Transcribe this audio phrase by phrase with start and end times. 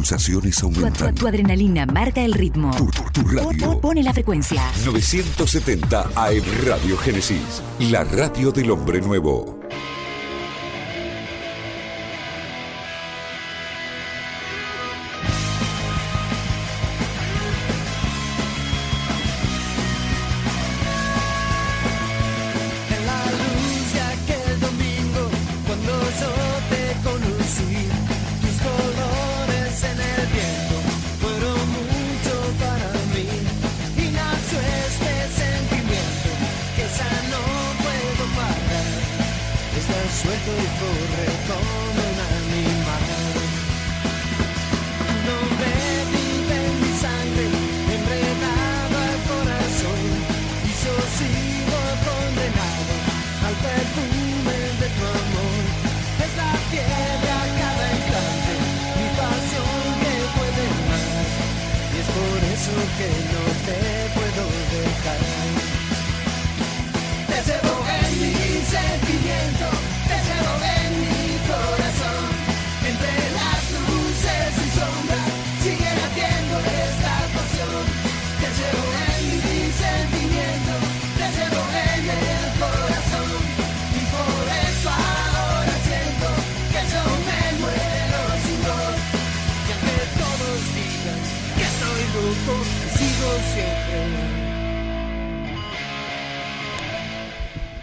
[0.00, 1.14] pulsaciones aumentan.
[1.14, 2.70] Tu, adrenalina marca el ritmo.
[3.12, 3.78] Tu, radio.
[3.82, 4.62] Pone la frecuencia.
[4.86, 7.62] 970 AM Radio Génesis.
[7.78, 9.60] La radio del hombre nuevo.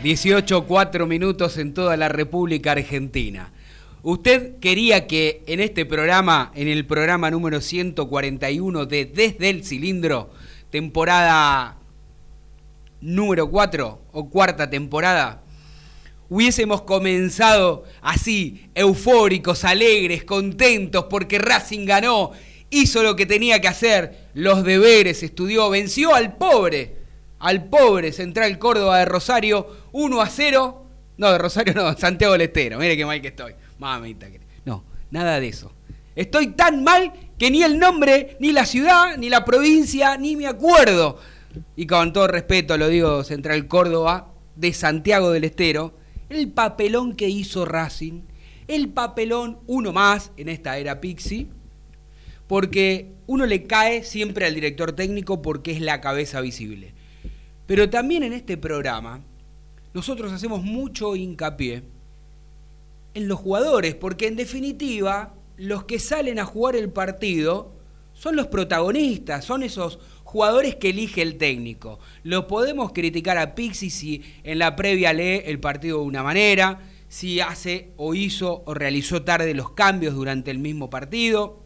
[0.07, 3.51] 18, 4 minutos en toda la República Argentina.
[4.03, 10.29] Usted quería que en este programa, en el programa número 141 de Desde el Cilindro,
[10.69, 11.75] temporada
[13.01, 15.43] número 4 o cuarta temporada,
[16.29, 22.31] hubiésemos comenzado así, eufóricos, alegres, contentos porque Racing ganó
[22.69, 27.06] hizo lo que tenía que hacer, los deberes, estudió, venció al pobre,
[27.39, 30.85] al pobre Central Córdoba de Rosario, 1 a 0.
[31.17, 33.53] No, de Rosario no, Santiago del Estero, mire qué mal que estoy.
[33.79, 34.27] Mamita,
[34.65, 35.71] no, nada de eso.
[36.15, 40.47] Estoy tan mal que ni el nombre, ni la ciudad, ni la provincia, ni me
[40.47, 41.19] acuerdo.
[41.75, 45.93] Y con todo respeto lo digo, Central Córdoba, de Santiago del Estero,
[46.29, 48.21] el papelón que hizo Racing,
[48.67, 51.47] el papelón uno más en esta era Pixie,
[52.47, 56.93] porque uno le cae siempre al director técnico porque es la cabeza visible.
[57.67, 59.21] Pero también en este programa
[59.93, 61.83] nosotros hacemos mucho hincapié
[63.13, 67.71] en los jugadores, porque en definitiva los que salen a jugar el partido
[68.13, 71.99] son los protagonistas, son esos jugadores que elige el técnico.
[72.23, 76.79] Lo podemos criticar a Pixi si en la previa lee el partido de una manera,
[77.07, 81.59] si hace o hizo o realizó tarde los cambios durante el mismo partido.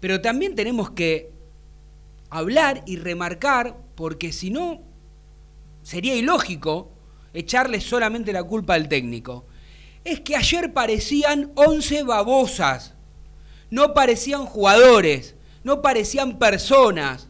[0.00, 1.30] Pero también tenemos que
[2.28, 4.82] hablar y remarcar, porque si no,
[5.82, 6.92] sería ilógico
[7.34, 9.46] echarle solamente la culpa al técnico.
[10.04, 12.94] Es que ayer parecían 11 babosas,
[13.70, 17.28] no parecían jugadores, no parecían personas.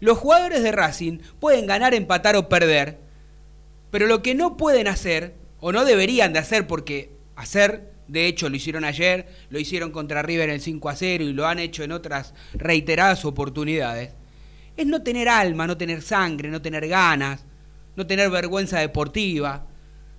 [0.00, 2.98] Los jugadores de Racing pueden ganar, empatar o perder,
[3.90, 8.48] pero lo que no pueden hacer, o no deberían de hacer, porque hacer de hecho
[8.48, 11.58] lo hicieron ayer, lo hicieron contra River en el 5 a 0 y lo han
[11.58, 14.14] hecho en otras reiteradas oportunidades,
[14.80, 17.44] es no tener alma, no tener sangre, no tener ganas,
[17.96, 19.66] no tener vergüenza deportiva.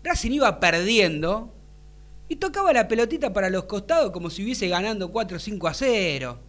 [0.04, 1.54] Racing iba perdiendo
[2.30, 5.74] y tocaba la pelotita para los costados como si hubiese ganando 4 o 5 a
[5.74, 6.40] 0.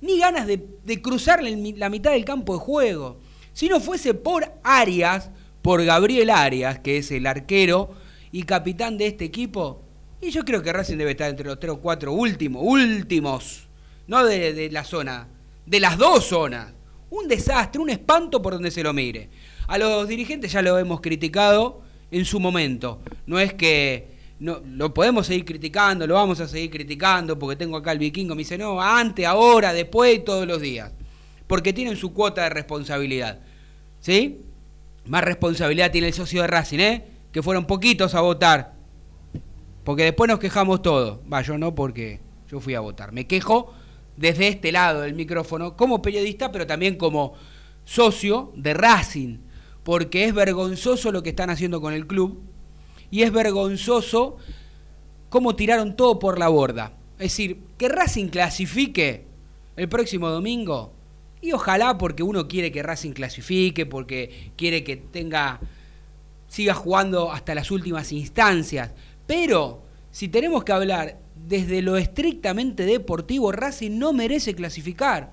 [0.00, 3.18] Ni ganas de, de cruzar la mitad del campo de juego.
[3.54, 5.30] Si no fuese por Arias,
[5.62, 7.94] por Gabriel Arias, que es el arquero
[8.32, 9.80] y capitán de este equipo,
[10.20, 13.66] y yo creo que Racing debe estar entre los tres o cuatro últimos, últimos,
[14.06, 15.28] no de, la zona,
[15.64, 16.73] de las dos zonas.
[17.14, 19.28] Un desastre, un espanto por donde se lo mire.
[19.66, 23.00] A los dirigentes ya lo hemos criticado en su momento.
[23.26, 27.76] No es que no, lo podemos seguir criticando, lo vamos a seguir criticando, porque tengo
[27.76, 30.92] acá el vikingo, me dice, no, antes, ahora, después, todos los días.
[31.46, 33.40] Porque tienen su cuota de responsabilidad.
[34.00, 34.40] ¿Sí?
[35.06, 37.04] Más responsabilidad tiene el socio de Racing, ¿eh?
[37.32, 38.74] Que fueron poquitos a votar
[39.84, 41.18] porque después nos quejamos todos.
[41.30, 42.20] Va, yo no porque
[42.50, 43.12] yo fui a votar.
[43.12, 43.72] Me quejo
[44.16, 47.34] desde este lado del micrófono como periodista, pero también como
[47.84, 49.38] socio de Racing.
[49.82, 52.42] Porque es vergonzoso lo que están haciendo con el club.
[53.10, 54.38] Y es vergonzoso
[55.28, 56.94] cómo tiraron todo por la borda.
[57.18, 59.26] Es decir, que Racing clasifique
[59.76, 60.92] el próximo domingo.
[61.40, 65.60] Y ojalá porque uno quiere que Racing clasifique, porque quiere que tenga
[66.54, 68.92] siga jugando hasta las últimas instancias.
[69.26, 75.32] Pero si tenemos que hablar desde lo estrictamente deportivo, Racing no merece clasificar.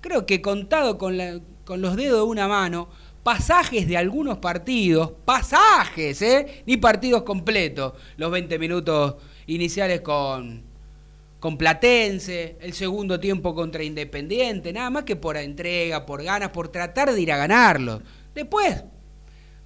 [0.00, 2.88] Creo que contado con, los dedos de una mano,
[3.22, 6.62] pasajes de algunos partidos, pasajes, ¿eh?
[6.66, 9.16] ni partidos completos, los 20 minutos
[9.46, 10.62] iniciales con,
[11.40, 16.68] con Platense, el segundo tiempo contra Independiente, nada más que por entrega, por ganas, por
[16.68, 18.02] tratar de ir a ganarlo.
[18.34, 18.84] Después,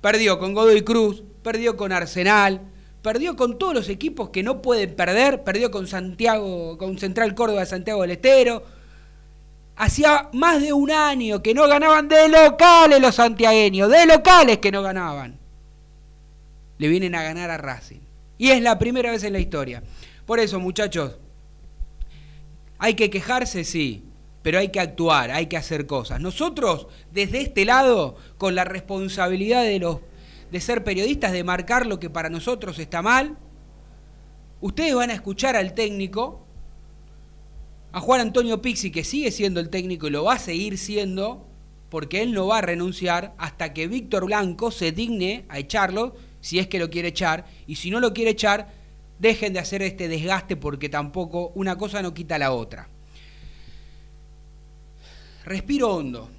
[0.01, 2.70] perdió con Godoy Cruz, perdió con Arsenal,
[3.03, 7.65] perdió con todos los equipos que no pueden perder, perdió con Santiago, con Central Córdoba
[7.67, 8.63] Santiago del Estero.
[9.77, 14.71] Hacía más de un año que no ganaban de locales los santiagueños, de locales que
[14.71, 15.39] no ganaban.
[16.77, 18.01] Le vienen a ganar a Racing.
[18.37, 19.83] Y es la primera vez en la historia.
[20.27, 21.17] Por eso, muchachos,
[22.79, 24.05] hay que quejarse, sí,
[24.43, 26.21] pero hay que actuar, hay que hacer cosas.
[26.21, 29.99] Nosotros, desde este lado, con la responsabilidad de los
[30.51, 33.39] de ser periodistas, de marcar lo que para nosotros está mal.
[34.61, 36.45] Ustedes van a escuchar al técnico,
[37.93, 41.47] a Juan Antonio Pixi, que sigue siendo el técnico y lo va a seguir siendo,
[41.89, 46.59] porque él no va a renunciar hasta que Víctor Blanco se digne a echarlo, si
[46.59, 48.73] es que lo quiere echar, y si no lo quiere echar,
[49.19, 52.89] dejen de hacer este desgaste porque tampoco una cosa no quita la otra.
[55.45, 56.31] Respiro hondo,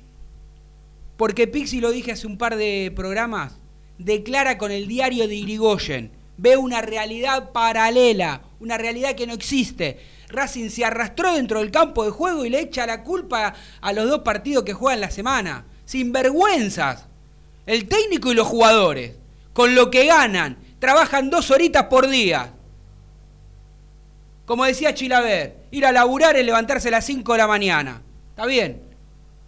[1.18, 3.61] porque Pixi lo dije hace un par de programas,
[4.04, 6.12] declara con el diario de Irigoyen.
[6.38, 10.00] Ve una realidad paralela, una realidad que no existe.
[10.30, 14.10] Racing se arrastró dentro del campo de juego y le echa la culpa a los
[14.10, 15.66] dos partidos que juegan la semana.
[15.86, 17.06] Sin vergüenzas.
[17.66, 19.14] El técnico y los jugadores,
[19.54, 22.54] con lo que ganan, trabajan dos horitas por día.
[24.46, 28.02] Como decía Chilaver, ir a laburar es levantarse a las 5 de la mañana.
[28.32, 28.82] ¿Está bien?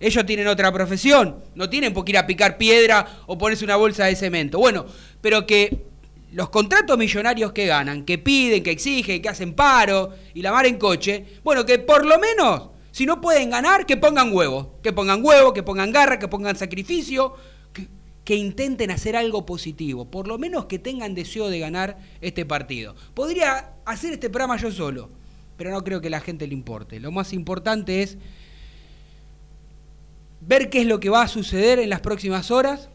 [0.04, 3.78] Ellos tienen otra profesión, no tienen por qué ir a picar piedra o ponerse una
[3.78, 4.60] bolsa de cemento.
[4.60, 4.86] Bueno,
[5.22, 5.86] pero que
[6.34, 10.66] los contratos millonarios que ganan, que piden, que exigen, que hacen paro y la mar
[10.66, 14.92] en coche, bueno, que por lo menos, si no pueden ganar, que pongan huevos, que
[14.92, 17.36] pongan huevos, que pongan garra, que pongan sacrificio,
[17.72, 17.88] que,
[18.26, 22.94] que intenten hacer algo positivo, por lo menos que tengan deseo de ganar este partido.
[23.14, 25.12] Podría hacer este programa yo solo,
[25.56, 27.00] pero no creo que la gente le importe.
[27.00, 28.18] Lo más importante es
[30.46, 32.90] ver qué es lo que va a suceder en las próximas horas.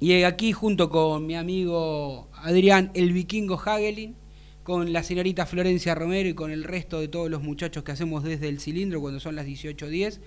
[0.00, 4.16] Y aquí junto con mi amigo Adrián el Vikingo Hagelin,
[4.62, 8.22] con la señorita Florencia Romero y con el resto de todos los muchachos que hacemos
[8.22, 10.20] desde el cilindro cuando son las 18.10,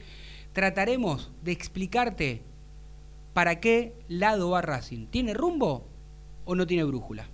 [0.54, 2.42] trataremos de explicarte
[3.34, 5.08] para qué lado va Racing.
[5.08, 5.88] ¿Tiene rumbo
[6.46, 7.30] o no tiene brújula?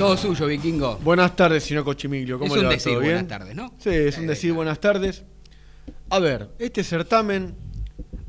[0.00, 0.96] Todo suyo, vikingo.
[1.04, 2.38] Buenas tardes, señor Cochimiglio.
[2.38, 3.74] ¿Cómo es un decir buenas tardes, ¿no?
[3.76, 5.24] Sí, es un decir buenas tardes.
[6.08, 7.54] A ver, este certamen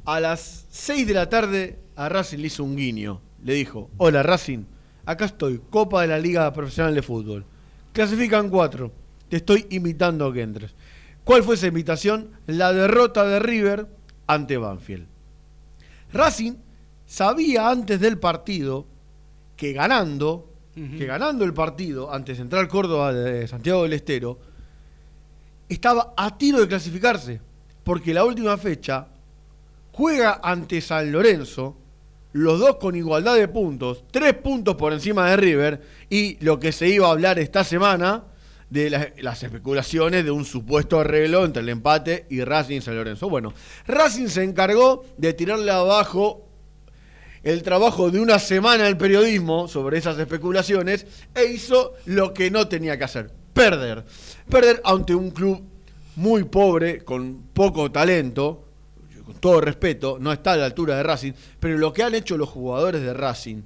[0.04, 3.22] a las 6 de la tarde a Racing le hizo un guiño.
[3.42, 4.66] Le dijo, hola Racing,
[5.06, 7.46] acá estoy, Copa de la Liga Profesional de Fútbol.
[7.94, 8.92] Clasifican cuatro.
[9.30, 10.76] Te estoy invitando a que entres.
[11.24, 12.32] ¿Cuál fue esa invitación?
[12.48, 13.88] La derrota de River
[14.28, 15.08] ante Banfield.
[16.12, 16.56] Racing
[17.06, 18.88] sabía antes del partido
[19.56, 24.40] que ganando que ganando el partido ante Central Córdoba de Santiago del Estero,
[25.68, 27.42] estaba a tiro de clasificarse,
[27.84, 29.08] porque la última fecha
[29.92, 31.78] juega ante San Lorenzo,
[32.34, 36.72] los dos con igualdad de puntos, tres puntos por encima de River, y lo que
[36.72, 38.24] se iba a hablar esta semana
[38.70, 42.96] de las, las especulaciones de un supuesto arreglo entre el empate y Racing y San
[42.96, 43.30] Lorenzo.
[43.30, 43.54] Bueno,
[43.86, 46.51] Racing se encargó de tirarle abajo
[47.44, 52.68] el trabajo de una semana el periodismo sobre esas especulaciones e hizo lo que no
[52.68, 54.06] tenía que hacer, perder.
[54.50, 55.64] Perder ante un club
[56.16, 58.68] muy pobre, con poco talento,
[59.26, 62.38] con todo respeto, no está a la altura de Racing, pero lo que han hecho
[62.38, 63.64] los jugadores de Racing,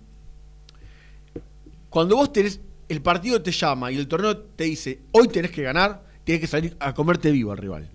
[1.90, 5.64] cuando vos tenés, el partido te llama y el torneo te dice, hoy tenés que
[5.64, 7.95] ganar, tienes que salir a comerte vivo al rival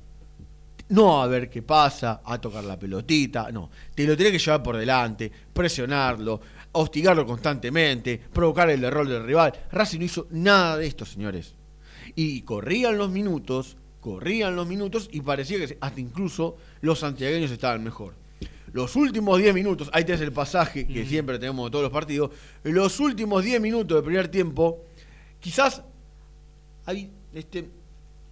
[0.90, 3.70] no a ver qué pasa, a tocar la pelotita, no.
[3.94, 6.40] Te lo tenés que llevar por delante, presionarlo,
[6.72, 9.52] hostigarlo constantemente, provocar el error del rival.
[9.72, 11.54] Racing no hizo nada de esto, señores.
[12.14, 17.82] Y corrían los minutos, corrían los minutos y parecía que hasta incluso los santiagueños estaban
[17.84, 18.14] mejor.
[18.72, 22.30] Los últimos 10 minutos, ahí tenés el pasaje que siempre tenemos de todos los partidos,
[22.62, 24.84] los últimos 10 minutos del primer tiempo,
[25.40, 25.82] quizás
[26.86, 27.68] hay este,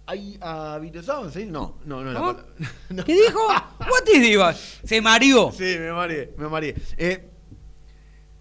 [0.09, 1.31] ¿Hay habitación?
[1.31, 1.45] ¿Sí?
[1.45, 2.19] No, no, no.
[2.19, 2.39] ¿Cómo?
[2.89, 3.03] no.
[3.05, 3.39] ¿Qué dijo?
[3.79, 5.51] What is Se mareó.
[5.51, 6.75] Sí, me mareé, me mareé.
[6.97, 7.29] Eh,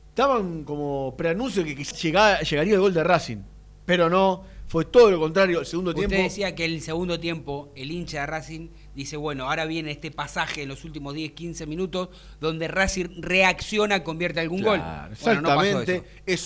[0.09, 3.43] estaban como preanuncio que llegaba, llegaría el gol de Racing,
[3.85, 4.45] pero no.
[4.67, 5.61] fue todo lo contrario.
[5.61, 6.23] El segundo Usted tiempo.
[6.25, 10.63] decía que el segundo tiempo, el hincha de Racing dice, bueno, ahora viene este pasaje
[10.63, 12.09] en los últimos 10, 15 minutos
[12.41, 15.17] donde Racing reacciona, convierte algún Claro, gol.
[15.23, 16.05] Bueno, no pasó exactamente, eso.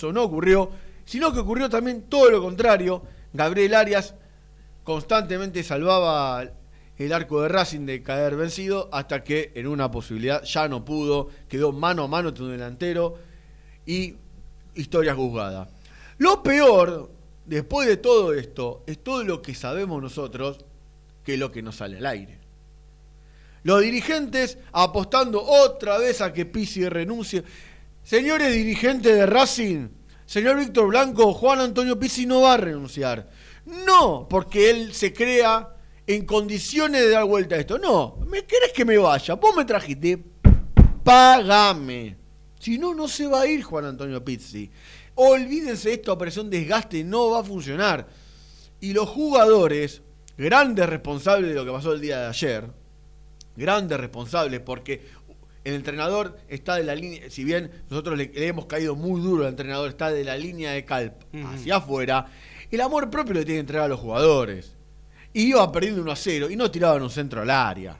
[0.08, 0.12] eso.
[0.12, 0.68] no ocurrió,
[1.04, 3.04] sino que ocurrió también todo lo contrario.
[3.32, 4.16] Gabriel Arias
[4.84, 6.44] constantemente salvaba
[6.98, 11.28] el arco de Racing de caer vencido hasta que en una posibilidad ya no pudo,
[11.48, 13.18] quedó mano a mano un delantero
[13.86, 14.16] y
[14.74, 15.68] historia juzgada.
[16.18, 17.10] Lo peor,
[17.46, 20.58] después de todo esto, es todo lo que sabemos nosotros
[21.24, 22.38] que es lo que nos sale al aire.
[23.64, 27.44] Los dirigentes apostando otra vez a que Pizzi renuncie.
[28.02, 29.88] Señores dirigentes de Racing,
[30.26, 33.30] señor Víctor Blanco, Juan Antonio Pizzi no va a renunciar.
[33.66, 35.76] No, porque él se crea
[36.06, 37.78] en condiciones de dar vuelta a esto.
[37.78, 39.34] No, ¿me querés que me vaya?
[39.34, 40.22] Vos me trajiste,
[41.04, 42.16] pagame.
[42.58, 44.70] Si no, no se va a ir Juan Antonio Pizzi.
[45.14, 48.08] Olvídense esto, operación desgaste, no va a funcionar.
[48.80, 50.02] Y los jugadores,
[50.36, 52.70] grandes responsables de lo que pasó el día de ayer,
[53.56, 55.02] grandes responsables, porque
[55.64, 59.44] el entrenador está de la línea, si bien nosotros le, le hemos caído muy duro
[59.44, 61.14] al entrenador, está de la línea de Calp
[61.46, 62.26] hacia afuera,
[62.76, 64.74] el amor propio le tiene que entregar a los jugadores.
[65.32, 67.98] Y iba perdiendo 1 a 0 y no tiraban un centro al área.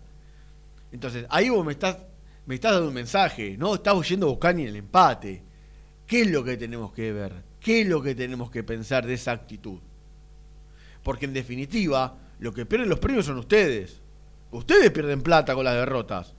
[0.93, 1.97] Entonces, ahí vos me estás,
[2.47, 5.43] me estás dando un mensaje, no estás yendo a buscar ni el empate.
[6.07, 7.33] ¿Qué es lo que tenemos que ver?
[7.59, 9.79] ¿Qué es lo que tenemos que pensar de esa actitud?
[11.03, 14.01] Porque en definitiva, lo que pierden los premios son ustedes.
[14.51, 16.35] Ustedes pierden plata con las derrotas.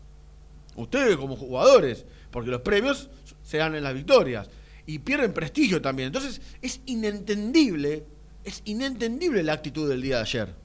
[0.76, 3.10] Ustedes como jugadores, porque los premios
[3.42, 4.50] se dan en las victorias.
[4.86, 6.08] Y pierden prestigio también.
[6.08, 8.06] Entonces es inentendible,
[8.44, 10.56] es inentendible la actitud del día de ayer.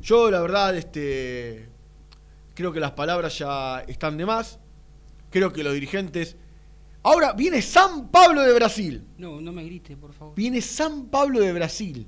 [0.00, 1.68] Yo la verdad, este,
[2.54, 4.58] creo que las palabras ya están de más.
[5.30, 6.36] Creo que los dirigentes...
[7.02, 9.02] Ahora viene San Pablo de Brasil.
[9.16, 10.34] No, no me grite, por favor.
[10.34, 12.06] Viene San Pablo de Brasil,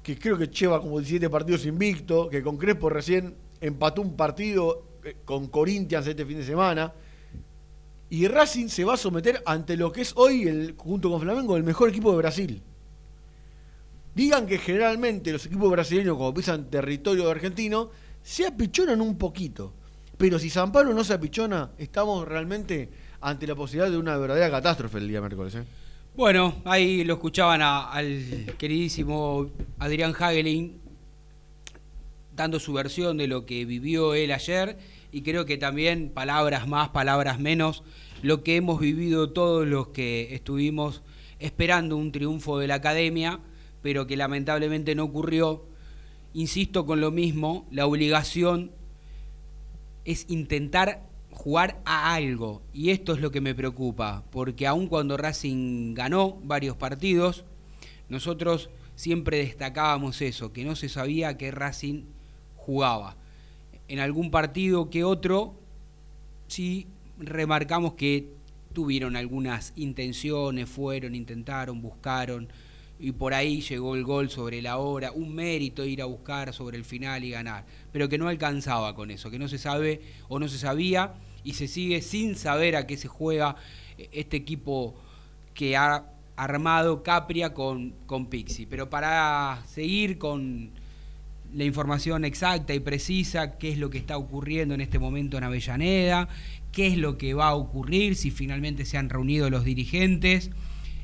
[0.00, 4.86] que creo que lleva como 17 partidos invicto, que con Crespo recién empató un partido
[5.04, 6.92] eh, con Corinthians este fin de semana.
[8.08, 11.56] Y Racing se va a someter ante lo que es hoy, el, junto con Flamengo,
[11.56, 12.62] el mejor equipo de Brasil.
[14.16, 17.90] Digan que generalmente los equipos brasileños, cuando pisan territorio argentino,
[18.22, 19.74] se apichonan un poquito.
[20.16, 22.88] Pero si San Pablo no se apichona, estamos realmente
[23.20, 25.56] ante la posibilidad de una verdadera catástrofe el día miércoles.
[25.56, 25.64] ¿eh?
[26.16, 30.80] Bueno, ahí lo escuchaban al queridísimo Adrián Hagelin
[32.34, 34.78] dando su versión de lo que vivió él ayer
[35.12, 37.82] y creo que también palabras más, palabras menos,
[38.22, 41.02] lo que hemos vivido todos los que estuvimos
[41.38, 43.40] esperando un triunfo de la academia,
[43.86, 45.64] pero que lamentablemente no ocurrió.
[46.34, 48.72] Insisto con lo mismo, la obligación
[50.04, 52.62] es intentar jugar a algo.
[52.72, 57.44] Y esto es lo que me preocupa, porque aun cuando Racing ganó varios partidos,
[58.08, 62.06] nosotros siempre destacábamos eso, que no se sabía que Racing
[62.56, 63.14] jugaba.
[63.86, 65.54] En algún partido que otro,
[66.48, 66.88] sí
[67.20, 68.32] remarcamos que
[68.72, 72.48] tuvieron algunas intenciones, fueron, intentaron, buscaron,
[72.98, 76.78] y por ahí llegó el gol sobre la hora, un mérito ir a buscar sobre
[76.78, 80.38] el final y ganar, pero que no alcanzaba con eso, que no se sabe o
[80.38, 83.56] no se sabía y se sigue sin saber a qué se juega
[84.12, 84.94] este equipo
[85.54, 86.04] que ha
[86.36, 88.66] armado Capria con, con Pixi.
[88.66, 90.70] Pero para seguir con
[91.54, 95.44] la información exacta y precisa, qué es lo que está ocurriendo en este momento en
[95.44, 96.28] Avellaneda,
[96.72, 100.50] qué es lo que va a ocurrir si finalmente se han reunido los dirigentes.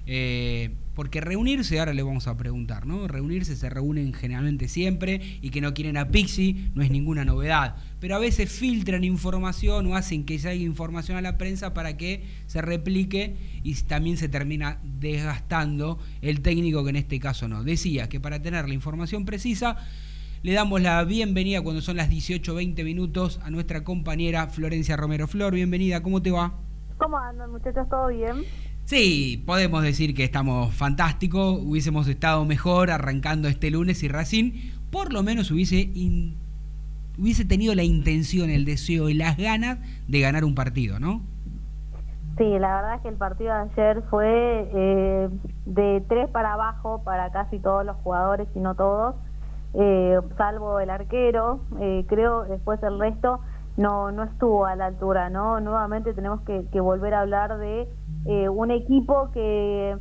[0.07, 3.09] Eh, porque reunirse, ahora le vamos a preguntar, ¿no?
[3.09, 7.77] Reunirse se reúnen generalmente siempre y que no quieren a Pixi no es ninguna novedad.
[8.01, 12.25] Pero a veces filtran información o hacen que salga información a la prensa para que
[12.47, 17.65] se replique y también se termina desgastando el técnico que en este caso no.
[17.65, 19.79] Decía que para tener la información precisa
[20.43, 25.29] le damos la bienvenida cuando son las 18.20 minutos a nuestra compañera Florencia Romero.
[25.29, 26.55] Flor, bienvenida, ¿cómo te va?
[26.99, 27.89] ¿Cómo andan muchachos?
[27.89, 28.45] ¿Todo bien?
[28.93, 34.53] Sí, podemos decir que estamos fantásticos, hubiésemos estado mejor arrancando este lunes y Racing
[34.91, 36.37] por lo menos hubiese, in-
[37.19, 41.23] hubiese tenido la intención, el deseo y las ganas de ganar un partido, ¿no?
[42.37, 45.29] Sí, la verdad es que el partido de ayer fue eh,
[45.65, 49.15] de tres para abajo para casi todos los jugadores, y no todos,
[49.73, 51.63] eh, salvo el arquero.
[51.81, 53.41] Eh, creo después el resto
[53.79, 55.61] no no estuvo a la altura, ¿no?
[55.61, 57.89] Nuevamente tenemos que volver a hablar de
[58.27, 59.97] eh, un equipo que,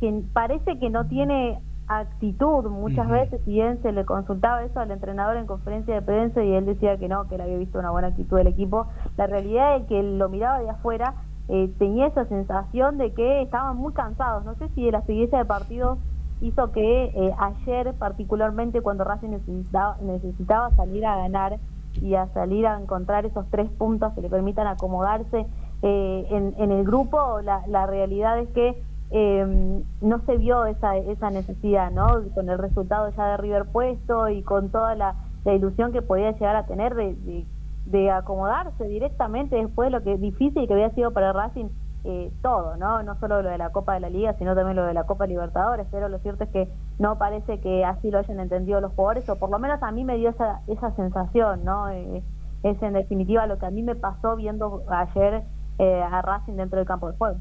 [0.00, 4.90] que parece que no tiene actitud muchas veces, si bien se le consultaba eso al
[4.90, 7.90] entrenador en conferencia de prensa y él decía que no, que él había visto una
[7.90, 11.14] buena actitud del equipo, la realidad es que él lo miraba de afuera,
[11.48, 15.38] eh, tenía esa sensación de que estaban muy cansados, no sé si de la seguidilla
[15.38, 15.98] de partidos
[16.40, 21.58] hizo que eh, ayer particularmente cuando Racing necesitaba, necesitaba salir a ganar
[22.00, 25.46] y a salir a encontrar esos tres puntos que le permitan acomodarse
[25.86, 31.30] eh, en, el grupo, la, la realidad es que eh, no se vio esa, esa
[31.30, 32.22] necesidad, ¿no?
[32.34, 35.14] Con el resultado ya de River puesto y con toda la,
[35.44, 37.44] ilusión que podía llegar a tener de,
[37.84, 41.66] de, acomodarse directamente después de lo que difícil que había sido para Racing
[42.04, 43.02] eh, todo, ¿no?
[43.02, 45.26] No solo lo de la Copa de la Liga, sino también lo de la Copa
[45.26, 49.28] Libertadores, pero lo cierto es que no parece que así lo hayan entendido los jugadores,
[49.28, 51.90] o por lo menos a mí me dio esa, esa sensación, ¿no?
[51.90, 52.22] Eh,
[52.62, 55.44] es en definitiva lo que a mí me pasó viendo ayer
[55.78, 57.38] eh, a Racing dentro del campo de juego.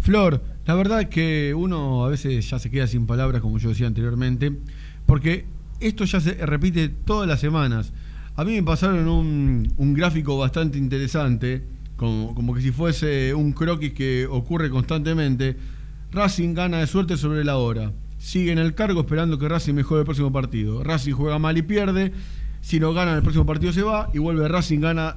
[0.00, 3.70] Flor, la verdad es que uno a veces ya se queda sin palabras, como yo
[3.70, 4.52] decía anteriormente,
[5.06, 5.46] porque
[5.80, 7.92] esto ya se repite todas las semanas.
[8.34, 11.64] A mí me pasaron un, un gráfico bastante interesante
[11.96, 15.56] como, que si fuese un croquis que ocurre constantemente.
[16.12, 17.92] Racing gana de suerte sobre la hora.
[18.18, 20.84] Sigue en el cargo esperando que Racing mejore el próximo partido.
[20.84, 22.12] Racing juega mal y pierde.
[22.60, 25.16] Si no gana el próximo partido se va y vuelve Racing gana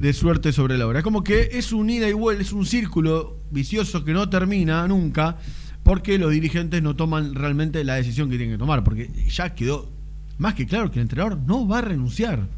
[0.00, 1.00] de suerte sobre la hora.
[1.00, 4.88] Es como que es un ida y vuelta, es un círculo vicioso que no termina
[4.88, 5.36] nunca
[5.82, 8.82] porque los dirigentes no toman realmente la decisión que tienen que tomar.
[8.82, 9.92] Porque ya quedó
[10.38, 12.48] más que claro que el entrenador no va a renunciar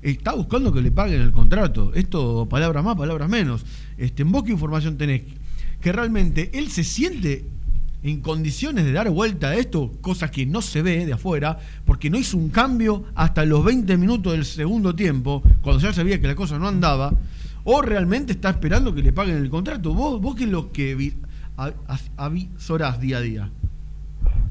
[0.00, 1.92] está buscando que le paguen el contrato.
[1.94, 3.64] Esto, palabras más, palabras menos.
[3.96, 5.22] Este, ¿En vos qué información tenés?
[5.80, 7.46] Que realmente él se siente
[8.02, 12.10] en condiciones de dar vuelta a esto, cosa que no se ve de afuera, porque
[12.10, 16.28] no hizo un cambio hasta los 20 minutos del segundo tiempo, cuando ya sabía que
[16.28, 17.12] la cosa no andaba,
[17.64, 19.92] o realmente está esperando que le paguen el contrato.
[19.94, 21.12] ¿Vos, vos qué es lo que
[22.16, 23.50] avisorás día a día?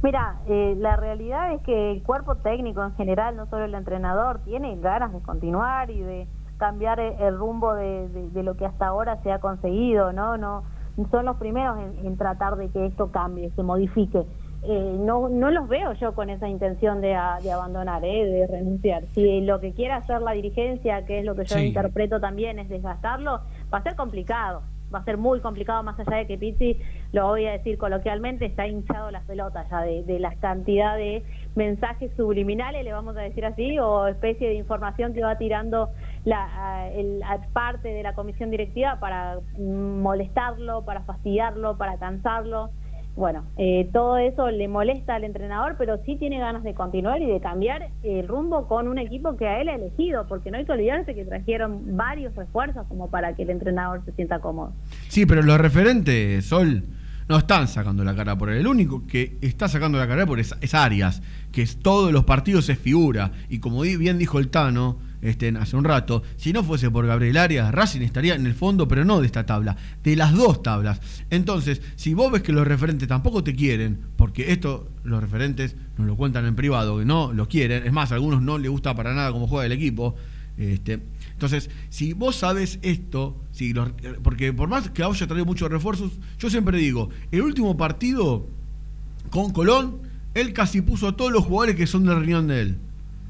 [0.03, 4.41] Mira, eh, la realidad es que el cuerpo técnico en general, no solo el entrenador,
[4.45, 6.27] tiene ganas de continuar y de
[6.57, 10.37] cambiar el rumbo de, lo que hasta ahora se ha conseguido, ¿no?
[10.37, 10.63] no
[11.11, 14.25] Son los primeros en, tratar de que esto cambie, se modifique.
[14.63, 18.25] Eh, no, no los veo yo con esa intención de, abandonar, ¿eh?
[18.25, 19.03] de renunciar.
[19.13, 22.67] Si lo que quiere hacer la dirigencia, que es lo que yo interpreto también, es
[22.67, 26.79] desgastarlo, va a ser complicado va a ser muy complicado más allá de que Pizzi,
[27.11, 31.23] lo voy a decir coloquialmente, está hinchado las pelotas ya de, de la cantidad de
[31.55, 35.89] mensajes subliminales, le vamos a decir así, o especie de información que va tirando
[36.27, 37.21] la el,
[37.53, 42.71] parte de la comisión directiva para molestarlo, para fastidiarlo, para cansarlo
[43.17, 47.25] bueno, eh, todo eso le molesta al entrenador, pero sí tiene ganas de continuar y
[47.25, 50.65] de cambiar el rumbo con un equipo que a él ha elegido, porque no hay
[50.65, 54.71] que olvidarse que trajeron varios refuerzos como para que el entrenador se sienta cómodo.
[55.07, 56.83] Sí, pero los referentes, Sol,
[57.27, 58.59] no están sacando la cara por él.
[58.59, 62.23] El único que está sacando la cara por es, es Arias, que es, todos los
[62.23, 63.31] partidos es figura.
[63.49, 67.37] Y como bien dijo el Tano, este, hace un rato, si no fuese por Gabriel
[67.37, 71.01] Arias, Racing estaría en el fondo, pero no de esta tabla, de las dos tablas.
[71.29, 76.07] Entonces, si vos ves que los referentes tampoco te quieren, porque esto los referentes nos
[76.07, 78.95] lo cuentan en privado, que no lo quieren, es más, a algunos no les gusta
[78.95, 80.15] para nada cómo juega el equipo.
[80.57, 80.99] Este,
[81.31, 83.73] entonces, si vos sabes esto, si
[84.23, 88.47] porque por más que haya traído muchos refuerzos, yo siempre digo, el último partido
[89.29, 89.99] con Colón,
[90.33, 92.77] él casi puso a todos los jugadores que son de la reunión de él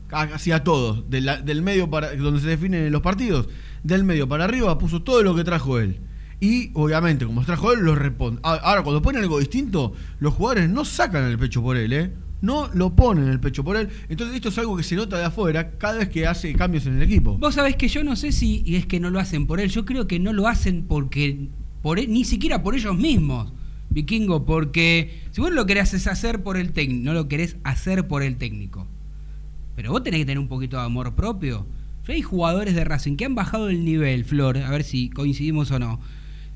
[0.07, 3.47] casi a todos, del medio para donde se definen los partidos,
[3.83, 5.99] del medio para arriba puso todo lo que trajo él.
[6.39, 8.39] Y obviamente, como trajo él, lo responde.
[8.43, 12.11] Ahora, cuando pone algo distinto, los jugadores no sacan el pecho por él, ¿eh?
[12.41, 13.89] No lo ponen el pecho por él.
[14.09, 16.97] Entonces, esto es algo que se nota de afuera cada vez que hace cambios en
[16.97, 17.39] el equipo.
[17.39, 19.69] Vos sabés que yo no sé si es que no lo hacen por él.
[19.71, 21.49] Yo creo que no lo hacen porque.
[21.81, 23.53] Por ni siquiera por ellos mismos,
[23.89, 24.45] Vikingo.
[24.45, 28.37] Porque si vos lo querés hacer por el técnico, no lo querés hacer por el
[28.37, 28.87] técnico
[29.77, 31.67] pero vos tenés que tener un poquito de amor propio.
[32.07, 35.77] Hay jugadores de Racing que han bajado el nivel, Flor, a ver si coincidimos o
[35.77, 35.99] no,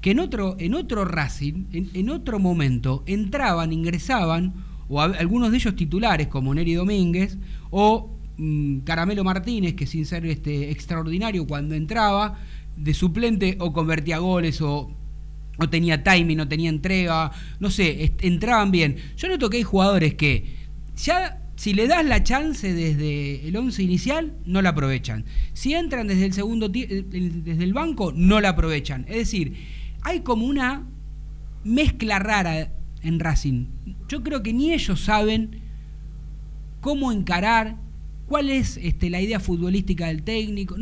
[0.01, 4.55] que en otro, en otro Racing, en, otro momento, entraban, ingresaban,
[4.89, 7.37] o algunos de ellos titulares, como Neri Domínguez,
[7.69, 12.39] o mm, Caramelo Martínez, que sin ser este, extraordinario cuando entraba,
[12.75, 14.89] de suplente o convertía goles o
[15.59, 18.95] o tenía timing, no tenía entrega, no sé, entraban bien.
[19.15, 20.55] Yo noto que hay jugadores que
[20.95, 25.25] ya si le das la chance desde el 11 inicial, no la aprovechan.
[25.53, 29.05] Si entran desde el segundo eh, desde el banco, no la aprovechan.
[29.07, 29.53] Es decir,
[30.01, 30.87] hay como una
[31.63, 33.67] mezcla rara en Racing.
[34.09, 35.61] Yo creo que ni ellos saben
[36.79, 37.77] cómo encarar,
[38.25, 40.75] cuál es este, la idea futbolística del técnico.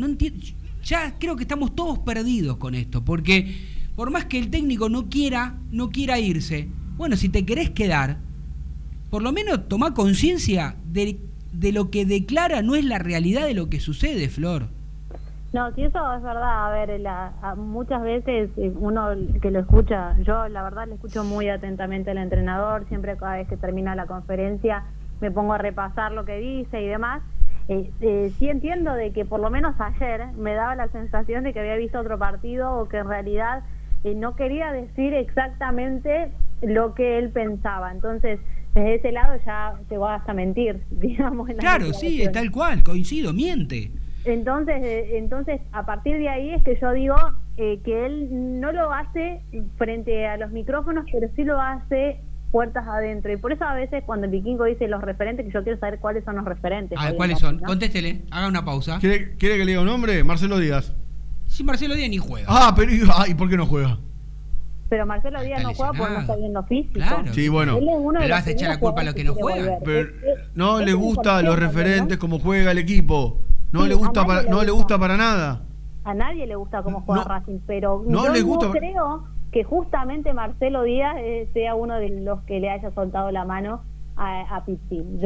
[0.82, 3.54] Ya creo que estamos todos perdidos con esto, porque
[3.96, 8.29] por más que el técnico no quiera, no quiera irse, bueno, si te querés quedar,
[9.10, 11.18] por lo menos toma conciencia de,
[11.52, 14.68] de, lo que declara no es la realidad de lo que sucede, Flor.
[15.52, 19.08] No, si eso es verdad, a ver, la, muchas veces eh, uno
[19.42, 23.48] que lo escucha, yo la verdad le escucho muy atentamente al entrenador, siempre cada vez
[23.48, 24.84] que termina la conferencia
[25.20, 27.22] me pongo a repasar lo que dice y demás.
[27.68, 31.52] Eh, eh, sí entiendo de que por lo menos ayer me daba la sensación de
[31.52, 33.62] que había visto otro partido o que en realidad
[34.02, 37.92] eh, no quería decir exactamente lo que él pensaba.
[37.92, 38.40] Entonces,
[38.74, 41.48] desde ese lado ya te vas a mentir, digamos.
[41.48, 43.90] en Claro, sí, tal cual, coincido, miente.
[44.24, 47.16] Entonces, eh, entonces a partir de ahí es que yo digo
[47.56, 49.40] eh, que él no lo hace
[49.78, 52.20] frente a los micrófonos, pero sí lo hace
[52.52, 53.32] puertas adentro.
[53.32, 56.00] Y por eso a veces cuando el vikingo dice los referentes, que yo quiero saber
[56.00, 56.98] cuáles son los referentes.
[56.98, 57.60] A ver, hoy en ¿cuáles son?
[57.60, 57.66] ¿no?
[57.66, 58.98] Contéstele, haga una pausa.
[58.98, 60.22] ¿Quiere, quiere que le diga un nombre?
[60.22, 60.94] Marcelo Díaz.
[61.46, 62.46] Si Marcelo Díaz ni juega.
[62.48, 63.98] Ah, pero ah, ¿y por qué no juega?
[64.90, 66.94] Pero Marcelo Díaz no juega porque no está bien lo físico.
[66.94, 67.32] Claro.
[67.32, 67.78] Sí, bueno.
[67.78, 69.78] Él es uno de Le vas a echar la culpa a los que no juegan.
[69.84, 70.10] Pero
[70.54, 71.82] no es le gusta a los concepto, ¿no?
[71.84, 73.38] referentes como juega el equipo.
[73.72, 74.98] No Sí, le gusta para, le no le gusta.
[74.98, 75.62] para nada.
[76.04, 79.24] A nadie le gusta cómo juega No, Racing, pero no yo le gusta- no creo
[79.52, 83.82] que justamente Marcelo Díaz eh, sea uno de los que le haya soltado la mano
[84.22, 84.64] a, a.
[84.66, 84.76] Yo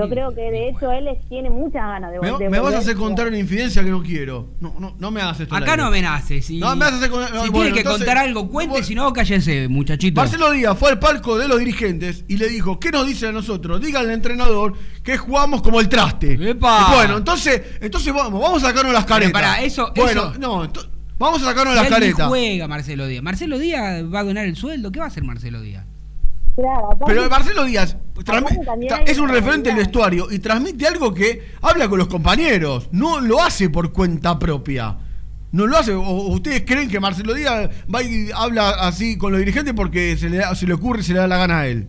[0.05, 2.59] Sí, creo que de hecho él tiene muchas ganas de, Me, vol- de me vas
[2.59, 4.51] a volver hacer contar una infidencia que no quiero.
[4.61, 5.55] No, no, no me hagas esto.
[5.55, 6.47] Acá no amenaces.
[6.47, 8.49] Si, No, me vas a hacer con- no, si bueno, tiene que entonces- contar algo,
[8.49, 10.21] cuente, si no, cállese, muchachito.
[10.21, 13.33] Marcelo Díaz fue al palco de los dirigentes y le dijo, ¿qué nos dice a
[13.33, 13.81] nosotros?
[13.81, 16.35] Diga al entrenador que jugamos como el traste.
[16.51, 16.89] ¡Epa!
[16.91, 19.33] Y bueno, entonces, entonces vamos, vamos a sacarnos las caretas.
[19.33, 22.29] pará, eso- Bueno, eso- no, ento- vamos a sacarnos las caretas.
[22.29, 23.23] juega Marcelo Díaz.
[23.25, 24.93] Marcelo Díaz va a donar el sueldo.
[24.93, 25.85] ¿Qué va a hacer Marcelo Díaz?
[26.57, 27.97] Claro, Pero Marcelo Díaz
[29.07, 33.43] es un referente del vestuario y transmite algo que habla con los compañeros, no lo
[33.43, 34.97] hace por cuenta propia.
[35.51, 35.93] No lo hace.
[35.95, 40.17] O o ustedes creen que Marcelo Díaz va y habla así con los dirigentes porque
[40.17, 41.89] se le, da- se le ocurre y se le da la gana a él.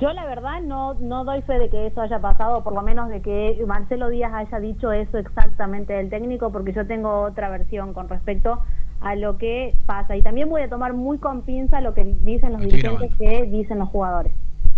[0.00, 3.08] Yo la verdad no, no doy fe de que eso haya pasado, por lo menos
[3.08, 7.92] de que Marcelo Díaz haya dicho eso exactamente del técnico, porque yo tengo otra versión
[7.94, 8.60] con respecto
[9.00, 10.16] a lo que pasa.
[10.16, 13.78] Y también voy a tomar muy con pinza lo que dicen los dirigentes que dicen
[13.78, 14.32] los jugadores,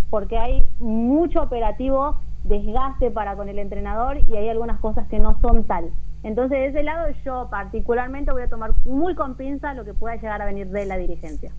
[0.09, 5.39] porque hay mucho operativo desgaste para con el entrenador y hay algunas cosas que no
[5.41, 5.91] son tal.
[6.23, 10.15] Entonces, de ese lado yo particularmente voy a tomar muy con pinza lo que pueda
[10.15, 11.51] llegar a venir de la dirigencia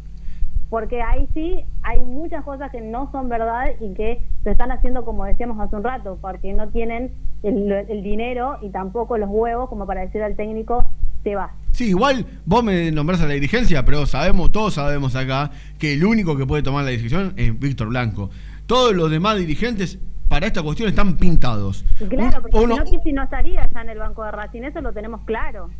[0.73, 5.05] porque ahí sí hay muchas cosas que no son verdad y que se están haciendo
[5.05, 9.69] como decíamos hace un rato, porque no tienen el, el dinero y tampoco los huevos
[9.69, 10.83] como para decir al técnico,
[11.25, 11.53] te vas.
[11.73, 16.05] Sí, igual vos me nombrás a la dirigencia, pero sabemos, todos sabemos acá, que el
[16.05, 18.31] único que puede tomar la decisión es Víctor Blanco.
[18.67, 21.85] Todos los demás dirigentes para esta cuestión están pintados.
[22.09, 24.81] Claro, porque Uno- si no, Pizzi no estaría ya en el banco de Racing, eso
[24.81, 25.71] lo tenemos claro.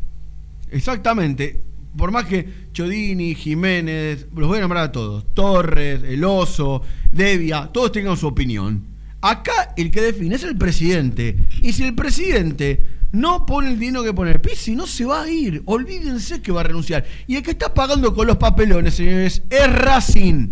[0.71, 1.61] Exactamente.
[1.97, 7.69] Por más que Chodini, Jiménez, los voy a nombrar a todos, Torres, El Oso, Devia,
[7.71, 8.83] todos tengan su opinión.
[9.21, 11.37] Acá el que define es el presidente.
[11.61, 12.81] Y si el presidente
[13.13, 15.61] no pone el dinero que pone Pizzi, no se va a ir.
[15.65, 17.05] Olvídense que va a renunciar.
[17.27, 20.49] Y el que está pagando con los papelones, señores, es Racing.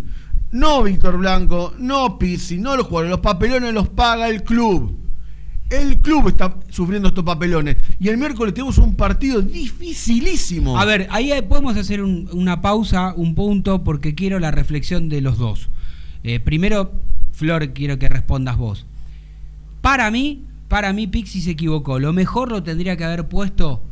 [0.52, 3.10] No Víctor Blanco, no Pizzi, no los jugadores.
[3.12, 4.98] Los papelones los paga el club.
[5.70, 7.78] El club está sufriendo estos papelones.
[8.00, 10.78] Y el miércoles tenemos un partido dificilísimo.
[10.78, 15.22] A ver, ahí podemos hacer un- una pausa, un punto, porque quiero la reflexión de
[15.22, 15.70] los dos.
[16.24, 16.92] Eh, primero,
[17.32, 18.86] Flor, quiero que respondas vos.
[19.82, 22.00] Para mí, para mí Pixi se equivocó.
[22.00, 23.84] Lo mejor lo tendría que haber puesto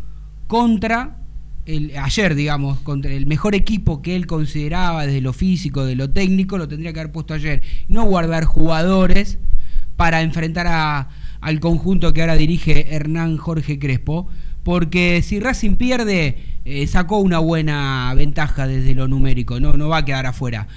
[0.47, 1.17] contra
[1.65, 6.09] el ayer, digamos, contra el mejor equipo que él consideraba desde lo físico, de lo
[6.09, 7.63] técnico, lo tendría que haber puesto ayer.
[7.89, 9.39] No guardar jugadores
[9.97, 11.09] para enfrentar a-
[11.41, 14.29] al conjunto que ahora dirige Hernán Jorge Crespo,
[14.63, 19.97] porque si Racing pierde, eh, sacó una buena ventaja desde lo numérico, no, no va
[19.97, 20.69] a quedar afuera.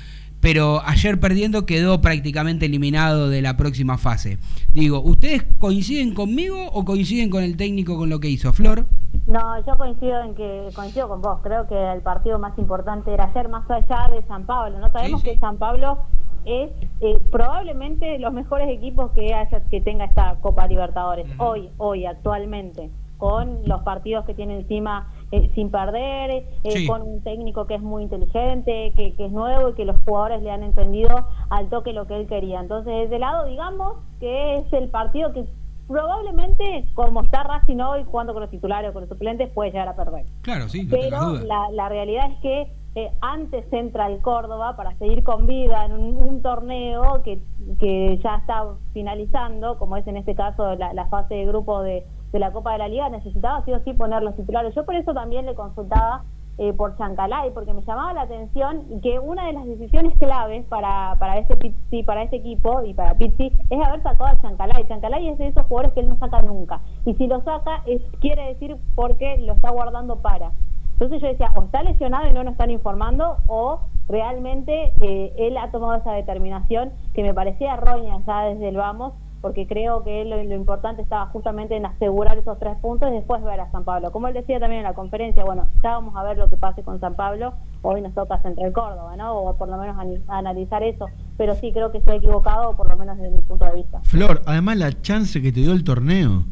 [0.43, 4.39] Pero ayer perdiendo quedó prácticamente eliminado de la próxima fase.
[4.75, 8.85] Digo, ¿ustedes coinciden conmigo o coinciden con el técnico con lo que hizo Flor?
[9.29, 11.39] No, yo coincido en que coincido con vos.
[11.45, 14.79] Creo que el partido más importante era ayer, más allá de San Pablo.
[14.81, 15.35] No sabemos Sí, sí.
[15.35, 15.99] que San Pablo
[16.45, 22.05] es eh, probablemente los mejores equipos que haya que tenga esta Copa Libertadores hoy, hoy
[22.05, 26.87] actualmente, con los partidos que tiene encima eh, sin perder, eh, Sí.
[26.87, 30.42] con un técnico que es muy inteligente, que, que es nuevo y que los jugadores
[30.42, 32.61] le han entendido al toque lo que él quería.
[32.61, 35.45] Entonces, de ese lado, digamos que es el partido que
[35.88, 39.88] probablemente, como está Racing hoy jugando con los titulares o con los suplentes, puede llegar
[39.88, 40.25] a perder.
[40.42, 44.95] Claro, sí, no Pero la, la realidad es que eh, antes entra el Córdoba para
[44.99, 47.40] seguir con vida en un, un torneo que,
[47.79, 52.05] que ya está finalizando, como es en este caso la, la fase de grupo de,
[52.33, 54.75] de la Copa de la Liga, necesitaba sí o sí poner los titulares.
[54.75, 56.25] Yo por eso también le consultaba
[56.59, 61.16] eh, por Chancalay, porque me llamaba la atención que una de las decisiones claves para,
[61.18, 64.87] para este Pizzi, para este equipo y para Pizzi es haber sacado a Chancalay.
[64.87, 66.81] Chancalay es de esos jugadores que él no saca nunca.
[67.07, 70.53] Y si lo saca, es quiere decir porque lo está guardando para.
[70.92, 75.57] Entonces yo decía, o está lesionado y no nos están informando, o realmente eh, él
[75.57, 80.25] ha tomado esa determinación que me parecía errónea ya desde el vamos, porque creo que
[80.25, 83.85] lo, lo, importante estaba justamente en asegurar esos tres puntos y después ver a San
[83.85, 84.13] Pablo.
[84.13, 86.85] Como él decía también en la conferencia, bueno, ya vamos a ver lo que pase
[86.85, 87.53] con San Pablo,
[87.83, 89.35] hoy nos toca Central Córdoba, ¿no?
[89.35, 89.97] O por lo menos
[90.29, 93.75] analizar eso, pero sí creo que estoy equivocado, por lo menos desde mi punto de
[93.75, 94.01] vista.
[94.05, 96.45] Flor, además la chance que te dio el torneo.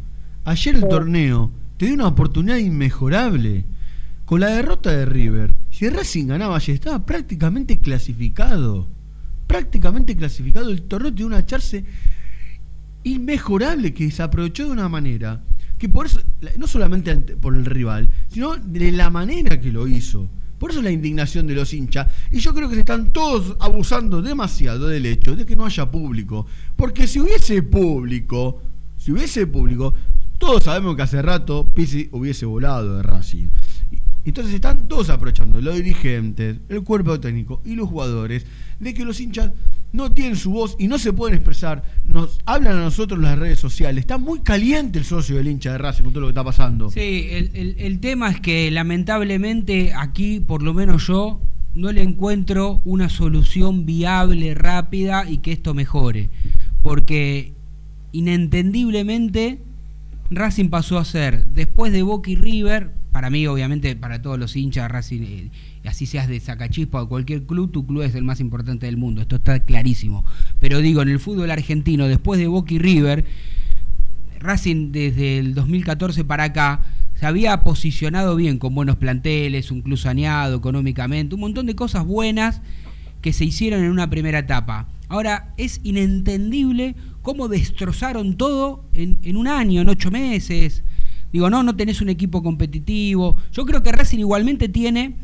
[0.45, 3.65] Ayer el torneo te dio una oportunidad inmejorable.
[4.25, 8.89] Con la derrota de River, si Racing ganaba ayer, estaba prácticamente clasificado.
[9.47, 10.71] Prácticamente clasificado.
[10.71, 11.85] El torneo te dio una chance
[13.05, 15.43] inmejorable que se aprovechó de una manera
[15.79, 16.21] que por eso,
[16.59, 20.29] no solamente por el rival, sino de la manera que lo hizo.
[20.59, 22.07] Por eso la indignación de los hinchas.
[22.31, 25.91] Y yo creo que se están todos abusando demasiado del hecho de que no haya
[25.91, 26.47] público.
[26.77, 28.61] Porque si hubiese público,
[28.99, 29.95] si hubiese público,
[30.37, 33.47] todos sabemos que hace rato Pizzi hubiese volado de Racing.
[34.27, 38.45] Entonces están todos aprovechando, los dirigentes, el cuerpo técnico y los jugadores,
[38.79, 39.53] de que los hinchas
[39.93, 41.83] no tienen su voz y no se pueden expresar.
[42.05, 44.03] Nos hablan a nosotros en las redes sociales.
[44.03, 46.91] Está muy caliente el socio del hincha de Racing con todo lo que está pasando.
[46.91, 51.41] Sí, el, el tema es que lamentablemente aquí, por lo menos yo,
[51.75, 56.29] no le encuentro una solución viable, rápida y que esto mejore.
[56.83, 57.53] Porque
[58.13, 59.59] inentendiblemente
[60.31, 64.55] Racing pasó a ser, después de Boca y River, para mí, obviamente, para todos los
[64.57, 65.51] hinchas Racing, eh,
[65.89, 69.23] así seas de Sacachispa o cualquier club, tu club es el más importante del mundo.
[69.23, 70.25] Esto está clarísimo.
[70.61, 73.25] Pero digo, en el fútbol argentino, después de Boca y River,
[74.41, 76.83] Racing desde el 2014 para acá
[77.15, 82.07] se había posicionado bien con buenos planteles, un club saneado económicamente, un montón de cosas
[82.07, 82.63] buenas
[83.21, 84.89] que se hicieron en una primera etapa.
[85.09, 90.83] Ahora, es inentendible cómo destrozaron todo en, en un año, en ocho meses.
[91.33, 93.37] Digo, no, no tenés un equipo competitivo.
[93.53, 95.17] Yo creo que Racing igualmente tiene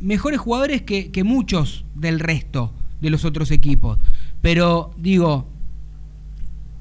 [0.00, 3.98] mejores jugadores que, muchos del resto de los otros equipos.
[4.42, 5.46] Pero digo,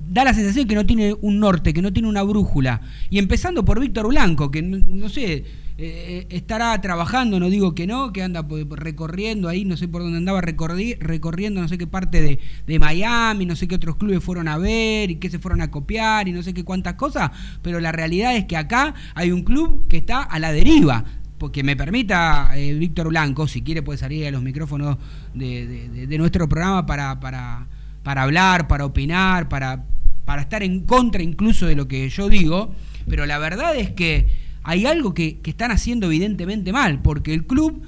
[0.10, 2.82] da la sensación que no tiene un norte, que no tiene una brújula.
[3.10, 5.46] Y empezando por Víctor Blanco, que no, sé,
[5.78, 10.18] eh, estará trabajando, no digo que no, que anda recorriendo ahí, no sé por dónde
[10.18, 14.48] andaba recorriendo, no sé qué parte de, de, Miami, no sé qué otros clubes fueron
[14.48, 17.80] a ver y qué se fueron a copiar y no sé qué cuántas cosas, pero
[17.80, 21.06] la realidad es que acá hay un club que está a la deriva.
[21.38, 24.98] Porque me permita eh, Víctor Blanco, si quiere puede salir a los micrófonos
[25.34, 27.68] de, de, de nuestro programa para, para,
[28.04, 29.84] para hablar, para opinar, para,
[30.26, 32.74] para estar en contra incluso de lo que yo digo,
[33.08, 34.28] pero la verdad es que
[34.64, 37.84] hay algo que, están haciendo evidentemente mal, porque el club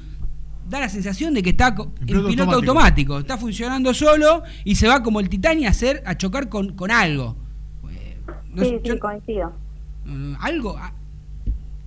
[0.70, 1.76] da la sensación de que está
[2.08, 3.20] en piloto, automático.
[3.20, 6.92] está funcionando solo y se va como el Titania a hacer, a chocar con, con
[6.92, 7.36] algo.
[8.58, 9.54] sí, sí, coincido.
[10.06, 10.80] Mm, algo,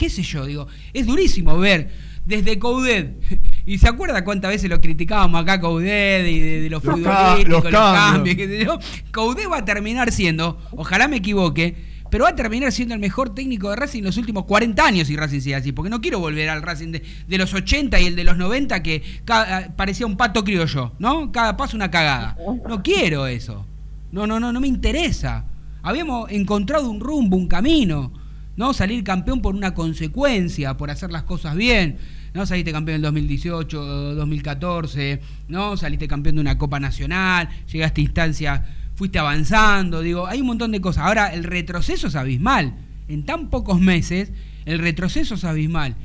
[0.01, 1.91] qué sé yo, digo, es durísimo ver
[2.25, 3.21] desde Coudet.
[3.67, 8.79] ¿Y se acuerda cuántas veces lo criticábamos acá Coudet y de, los, futbolistas, los, cambios?
[9.13, 11.77] Coudet va a terminar siendo, ojalá me equivoque,
[12.11, 15.07] pero va a terminar siendo el mejor técnico de Racing en los últimos 40 años
[15.07, 18.17] si Racing sigue así, porque no quiero volver al Racing de, los 80 y el
[18.17, 19.03] de los 90 que
[19.77, 21.31] parecía un pato criollo, ¿no?
[21.31, 22.39] Cada paso una cagada.
[22.67, 23.67] No quiero eso.
[24.13, 25.45] No, no, no, no me interesa.
[25.83, 28.13] Habíamos encontrado un rumbo, un camino,
[28.61, 28.75] ¿no?
[28.75, 31.97] Salir campeón por una consecuencia, por hacer las cosas bien.
[32.35, 32.45] ¿no?
[32.45, 35.19] Saliste campeón en 2018, 2014,
[35.49, 35.79] ¿no?
[35.79, 40.73] Saliste campeón de una Copa Nacional, llegaste a instancia, fuiste avanzando, digo, hay un montón
[40.73, 41.07] de cosas.
[41.07, 42.75] Ahora, el retroceso es abismal.
[43.09, 44.31] En tan pocos meses,
[44.67, 45.97] el retroceso es abismal.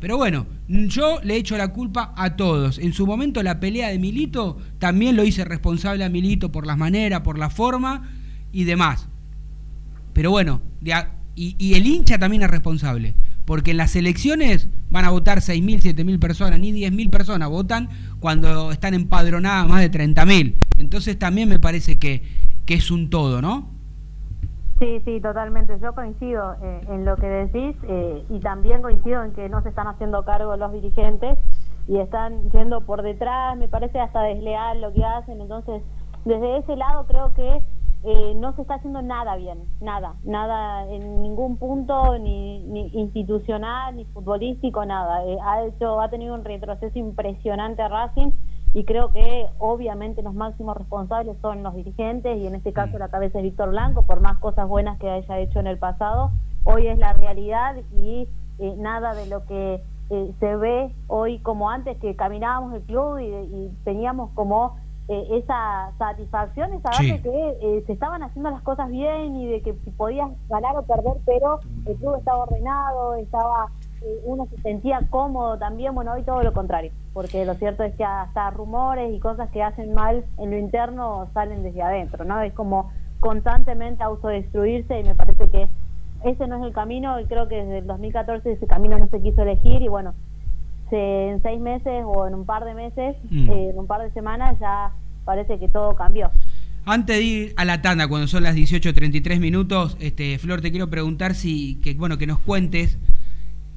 [0.00, 2.78] Pero bueno, yo le echo la culpa a todos.
[2.78, 6.78] En su momento la pelea de Milito también lo hice responsable a Milito por las
[6.78, 8.08] maneras, por la forma
[8.52, 9.06] y demás.
[10.14, 10.62] Pero bueno,
[11.34, 13.14] y, y el hincha también es responsable
[13.50, 17.88] porque en las elecciones van a votar 6.000, 7.000 personas, ni 10.000 personas votan
[18.20, 20.54] cuando están empadronadas más de 30.000.
[20.78, 22.22] Entonces también me parece que,
[22.64, 23.68] que es un todo, ¿no?
[24.78, 25.76] Sí, sí, totalmente.
[25.82, 29.70] Yo coincido eh, en lo que decís eh, y también coincido en que no se
[29.70, 31.36] están haciendo cargo los dirigentes
[31.88, 35.40] y están yendo por detrás, me parece hasta desleal lo que hacen.
[35.40, 35.82] Entonces,
[36.24, 37.62] desde ese lado creo que
[38.02, 43.96] eh, no se está haciendo nada bien, nada, nada en ningún punto, ni, ni institucional,
[43.96, 45.24] ni futbolístico, nada.
[45.24, 48.30] Eh, ha hecho, ha tenido un retroceso impresionante a Racing
[48.72, 53.08] y creo que obviamente los máximos responsables son los dirigentes y en este caso la
[53.08, 56.30] cabeza es Víctor Blanco, por más cosas buenas que haya hecho en el pasado,
[56.64, 61.70] hoy es la realidad y eh, nada de lo que eh, se ve hoy como
[61.70, 64.76] antes que caminábamos el club y, teníamos como
[65.12, 69.60] eh, esa satisfacción, esa base que eh, se estaban haciendo las cosas bien y de
[69.60, 73.66] que podías ganar o perder, pero el club estaba ordenado, estaba
[74.24, 78.04] uno se sentía cómodo también, bueno, hoy todo lo contrario, porque lo cierto es que
[78.04, 82.40] hasta rumores y cosas que hacen mal en lo interno salen desde adentro, ¿no?
[82.40, 85.68] Es como constantemente autodestruirse y me parece que
[86.24, 89.20] ese no es el camino y creo que desde el 2014 ese camino no se
[89.20, 90.14] quiso elegir y bueno,
[90.96, 93.50] en seis meses o en un par de meses, mm.
[93.50, 94.92] eh, en un par de semanas ya
[95.24, 96.30] parece que todo cambió.
[96.86, 100.88] Antes de ir a la tanda, cuando son las 18.33 minutos, este, Flor, te quiero
[100.88, 102.98] preguntar si, que, bueno, que nos cuentes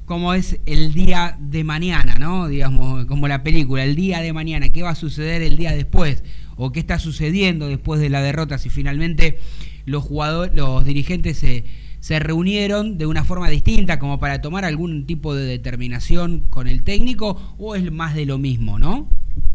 [0.05, 2.47] cómo es el día de mañana, ¿no?
[2.47, 6.23] Digamos, como la película, el día de mañana, qué va a suceder el día después
[6.55, 9.37] o qué está sucediendo después de la derrota, si finalmente
[9.85, 11.65] los jugadores, los dirigentes se
[12.03, 16.83] se reunieron de una forma distinta como para tomar algún tipo de determinación con el
[16.83, 19.07] técnico o es más de lo mismo, ¿no?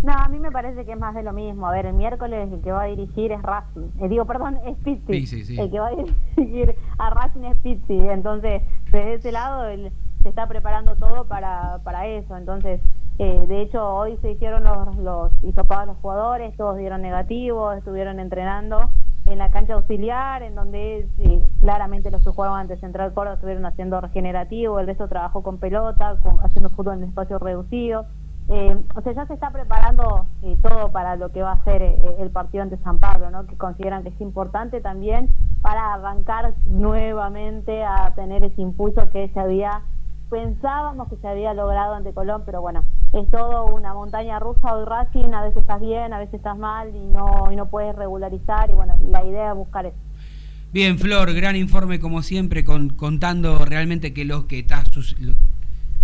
[0.02, 1.66] No, a mí me parece que es más de lo mismo.
[1.66, 3.90] A ver, el miércoles el que va a dirigir es Racing.
[4.00, 5.26] Eh, digo, perdón, es Pizzi.
[5.26, 5.90] Sí, sí, El que va a
[6.38, 7.98] dirigir a Racing es Pizzi.
[8.08, 12.34] Entonces, desde ese lado él se está preparando todo para, para eso.
[12.34, 12.80] Entonces,
[13.18, 18.20] eh, de hecho, hoy se hicieron los, los hisopados los jugadores, todos dieron negativos, estuvieron
[18.20, 18.90] entrenando
[19.30, 21.08] en la cancha auxiliar, en donde
[21.60, 26.16] claramente los que jugaban ante Central Córdoba estuvieron haciendo regenerativo, el resto trabajó con pelota,
[26.42, 28.06] haciendo fútbol en espacio reducido.
[28.50, 31.82] Eh, o sea, ya se está preparando eh, todo para lo que va a ser
[31.82, 33.46] eh, el partido ante San Pablo, ¿no?
[33.46, 35.28] que consideran que es importante también
[35.60, 39.82] para arrancar nuevamente a tener ese impulso que se había
[40.30, 44.84] pensábamos que se había logrado ante Colón, pero bueno, es todo una montaña rusa hoy
[44.84, 48.70] Racing, a veces estás bien, a veces estás mal y no, y no puedes regularizar
[48.70, 49.96] y bueno, la idea es buscar eso.
[50.70, 54.84] Bien, Flor, gran informe como siempre, con, contando realmente que lo que está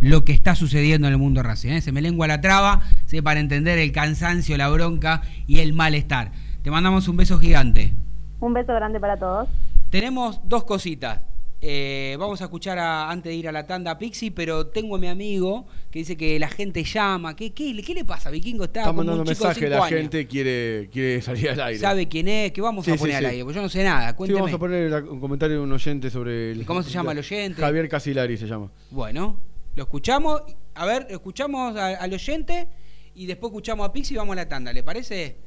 [0.00, 1.72] lo, que está sucediendo en el mundo Racing.
[1.72, 1.80] ¿eh?
[1.82, 6.32] Se me lengua la traba, sé para entender el cansancio, la bronca y el malestar.
[6.62, 7.92] Te mandamos un beso gigante.
[8.40, 9.50] Un beso grande para todos.
[9.90, 11.20] Tenemos dos cositas.
[11.66, 14.98] Eh, vamos a escuchar antes de ir a la tanda a Pixie, pero tengo a
[14.98, 17.34] mi amigo que dice que la gente llama.
[17.34, 18.30] ¿Qué, qué, le pasa?
[18.30, 21.80] Vikingo está, está mandando mensaje, la gente quiere, quiere salir al aire.
[21.80, 22.52] ¿Sabe quién es?
[22.52, 23.44] ¿Qué vamos a poner al aire?
[23.44, 24.14] Pues yo no sé nada.
[24.14, 24.36] Cuénteme.
[24.36, 26.66] Sí, vamos a poner un comentario de un oyente sobre el.
[26.66, 27.62] ¿Cómo se llama el oyente?
[27.62, 28.70] Javier Casilari se llama.
[28.90, 29.40] Bueno,
[29.74, 30.42] lo escuchamos.
[30.74, 32.68] A ver, escuchamos al oyente
[33.14, 34.70] y después escuchamos a Pixie y vamos a la tanda.
[34.70, 35.38] ¿Le parece?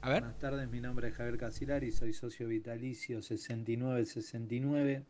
[0.00, 5.04] Buenas tardes, mi nombre es Javier Casilari, soy socio vitalicio 6969.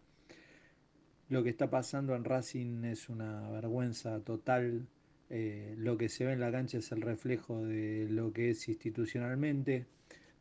[1.28, 4.88] Lo que está pasando en Racing es una vergüenza total.
[5.28, 8.66] Eh, lo que se ve en la cancha es el reflejo de lo que es
[8.66, 9.86] institucionalmente.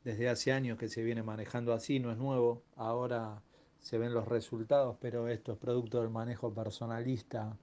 [0.06, 2.64] Desde hace años que se viene manejando así, no es nuevo.
[2.78, 3.44] Ahora
[3.80, 7.58] se ven los resultados, pero esto es producto del manejo personalista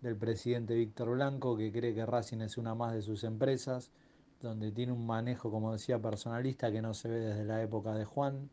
[0.00, 3.92] del presidente Víctor Blanco, que cree que Racing es una más de sus empresas
[4.40, 8.04] donde tiene un manejo, como decía, personalista que no se ve desde la época de
[8.04, 8.48] Juan,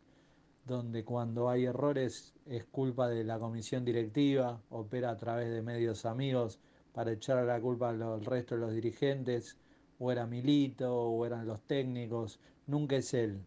[0.66, 6.06] donde cuando hay errores es culpa de la comisión directiva, opera a través de medios
[6.06, 6.60] amigos
[6.94, 9.58] para echar la culpa al resto de los dirigentes,
[10.00, 13.40] o era Milito, o eran los técnicos, nunca es él,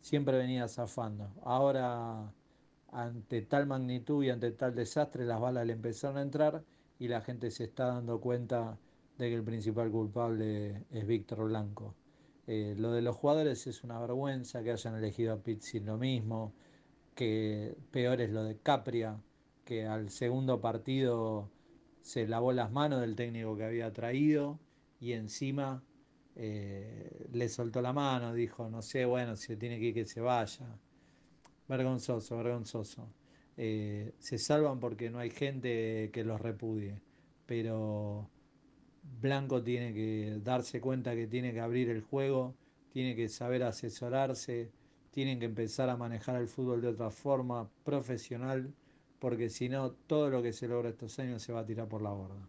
[0.00, 1.30] siempre venía zafando.
[1.42, 2.32] Ahora,
[2.92, 6.62] ante tal magnitud y ante tal desastre, las balas le empezaron a entrar
[6.98, 8.78] y la gente se está dando cuenta
[9.18, 11.94] de que el principal culpable es Víctor Blanco.
[12.46, 16.54] Eh, lo de los jugadores es una vergüenza que hayan elegido a Pizzi lo mismo,
[17.14, 19.20] que peor es lo de Capria,
[19.64, 21.50] que al segundo partido
[22.02, 24.60] se lavó las manos del técnico que había traído
[25.00, 25.82] y encima
[26.36, 30.20] eh, le soltó la mano, dijo, no sé, bueno, si tiene que ir que se
[30.20, 30.78] vaya.
[31.68, 33.08] Vergonzoso, vergonzoso.
[33.56, 37.00] Eh, se salvan porque no hay gente que los repudie,
[37.46, 38.30] pero
[39.20, 42.54] Blanco tiene que darse cuenta que tiene que abrir el juego,
[42.92, 44.70] tiene que saber asesorarse,
[45.10, 48.72] tienen que empezar a manejar el fútbol de otra forma, profesional,
[49.18, 52.02] porque si no, todo lo que se logra estos años se va a tirar por
[52.02, 52.48] la borda.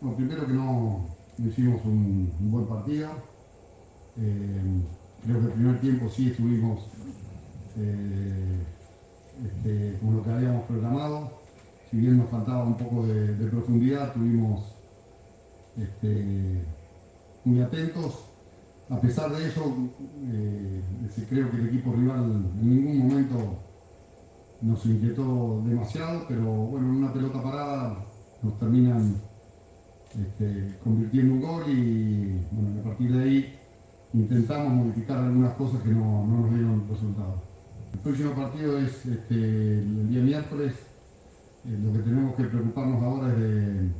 [0.00, 1.06] Bueno, primero que no
[1.38, 3.10] hicimos un, buen partido.
[4.18, 4.82] Eh,
[5.24, 6.86] creo que el primer tiempo sí estuvimos
[7.78, 8.62] eh,
[9.46, 11.41] este, con lo que habíamos programado
[11.92, 14.74] si bien nos faltaba un poco de, profundidad, tuvimos
[15.76, 16.64] este,
[17.44, 18.24] muy atentos.
[18.88, 19.76] A pesar de eso,
[20.24, 20.82] eh,
[21.28, 23.58] creo que el equipo rival en ningún momento
[24.62, 27.98] nos inquietó demasiado, pero bueno, en una pelota parada
[28.42, 29.16] nos terminan
[30.18, 33.58] este, convirtiendo un gol y bueno, a partir de ahí
[34.14, 37.42] intentamos modificar algunas cosas que no, nos dieron resultado.
[37.92, 40.91] El próximo partido es este, el día miércoles
[41.64, 43.90] eh, lo que tenemos que preocuparnos ahora es de,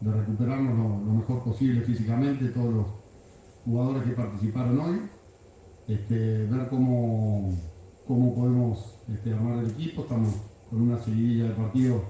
[0.00, 2.86] recuperarnos lo, mejor posible físicamente, todos los
[3.64, 5.00] jugadores que participaron hoy,
[5.88, 7.50] este, ver cómo,
[8.06, 10.34] cómo podemos este, armar el equipo, estamos
[10.70, 12.02] con una seguidilla de partidos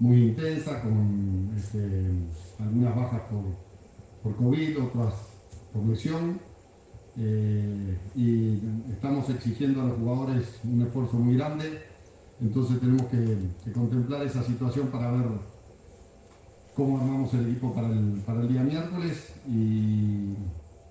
[0.00, 2.10] muy intensa, con este,
[2.58, 3.44] algunas bajas por,
[4.22, 5.14] por COVID, otras
[5.72, 6.40] por lesión.
[7.16, 8.60] Eh, y
[8.90, 11.93] estamos exigiendo a los jugadores un esfuerzo muy grande,
[12.40, 15.26] entonces tenemos que, contemplar esa situación para ver
[16.74, 20.34] cómo armamos el equipo para el, día miércoles y,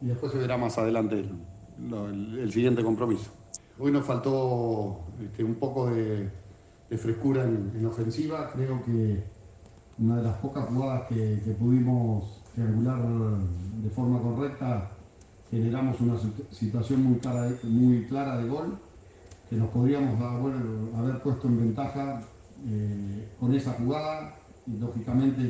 [0.02, 1.26] después se verá más adelante
[1.80, 3.32] el, siguiente compromiso.
[3.80, 6.30] Hoy nos faltó este, un poco de,
[6.98, 9.24] frescura en, ofensiva, creo que
[9.98, 13.02] una de las pocas jugadas que, pudimos triangular
[13.82, 14.92] de forma correcta
[15.50, 16.16] generamos una
[16.52, 18.78] situación muy clara de gol,
[19.50, 20.20] que nos podríamos
[20.96, 22.22] haber, puesto en ventaja
[22.66, 24.36] eh, con esa jugada
[24.66, 25.42] y lógicamente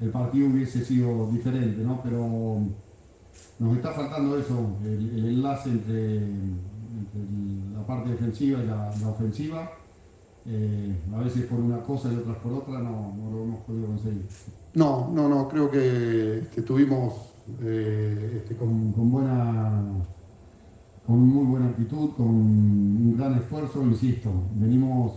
[0.00, 2.00] el partido hubiese sido diferente, ¿no?
[2.02, 2.62] Pero
[3.58, 6.20] nos está faltando eso, el, enlace entre,
[7.74, 9.70] la parte defensiva y la, ofensiva.
[10.46, 14.26] Eh, a veces por una cosa y otras por otra no, lo hemos podido conseguir.
[14.74, 19.82] No, no, no, creo que, tuvimos eh, este, con, buena,
[21.10, 25.14] con muy buena actitud, con un gran esfuerzo, insisto, venimos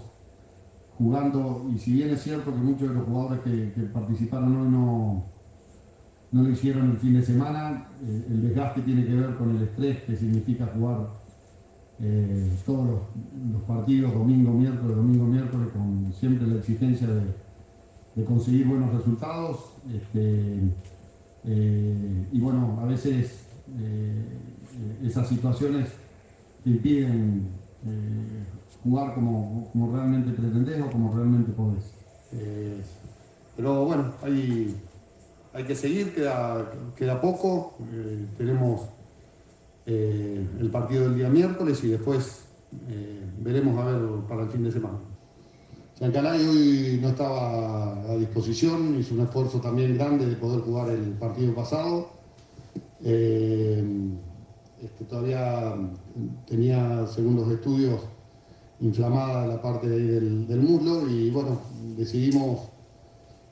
[0.98, 5.24] jugando y si bien es cierto que muchos de los jugadores que, participaron hoy no,
[6.32, 9.62] no lo hicieron el fin de semana, eh, el desgaste tiene que ver con el
[9.62, 11.10] estrés que significa jugar
[12.00, 12.88] eh, todos
[13.52, 19.76] los, partidos, domingo, miércoles, domingo, miércoles, con siempre la exigencia de, conseguir buenos resultados.
[19.94, 20.58] Este,
[21.44, 23.46] eh, y bueno, a veces
[25.04, 25.90] esas situaciones
[26.64, 27.48] te impiden
[27.86, 28.44] eh,
[28.84, 31.94] jugar como, realmente pretendés o como realmente podés.
[33.56, 34.76] pero bueno, hay,
[35.54, 37.78] hay que seguir, queda, queda poco.
[38.38, 38.82] tenemos
[39.86, 42.46] el partido del día miércoles y después
[43.40, 45.00] veremos a ver para el fin de semana.
[46.00, 51.12] Chancalay hoy no estaba a disposición, hizo un esfuerzo también grande de poder jugar el
[51.12, 52.10] partido pasado.
[53.04, 53.84] Eh,
[55.10, 55.76] todavía
[56.48, 58.02] tenía, según los estudios,
[58.80, 61.62] inflamada la parte del, muslo y bueno,
[61.96, 62.70] decidimos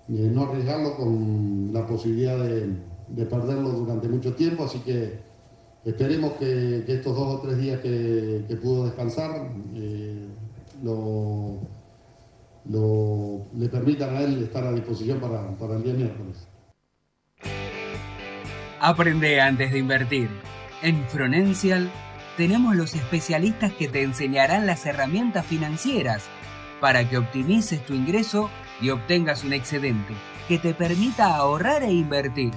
[0.10, 5.20] eh, no arriesgarlo con la posibilidad de, perderlo durante mucho tiempo, así que
[5.86, 10.28] esperemos que, estos dos o tres días que, pudo descansar eh,
[10.84, 11.60] lo
[12.66, 16.48] lo, le permitan a él estar a disposición para, para el día miércoles.
[18.80, 20.30] Aprende antes de invertir.
[20.82, 21.92] En Fronencial
[22.38, 26.24] tenemos los especialistas que te enseñarán las herramientas financieras
[26.80, 28.50] para que optimices tu ingreso
[28.82, 30.16] y obtengas un excedente
[30.48, 32.54] que te permita ahorrar e invertir.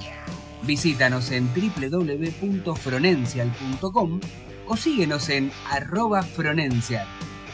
[0.63, 4.21] Visítanos en www.fronencial.com
[4.67, 7.07] o síguenos en arroba Fronencial.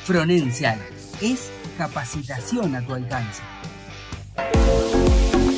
[0.05, 0.79] Fronencial
[1.21, 3.43] es capacitación a tu alcance.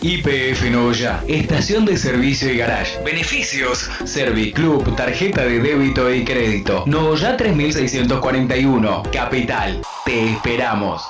[0.04, 3.00] IPF Noya, estación de servicio y garage.
[3.04, 6.82] Beneficios: Serviclub, tarjeta de débito y crédito.
[6.86, 9.80] Noya 3641, Capital.
[10.04, 11.02] Te esperamos.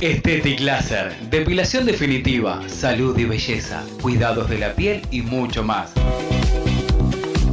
[0.00, 5.92] Estetic Laser, depilación definitiva, salud y belleza, cuidados de la piel y mucho más.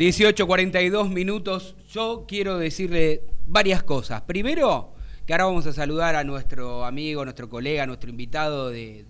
[0.00, 1.76] 18.42 minutos.
[1.92, 4.22] Yo quiero decirle varias cosas.
[4.22, 4.94] Primero,
[5.26, 9.04] que ahora vamos a saludar a nuestro amigo, nuestro colega, nuestro invitado de,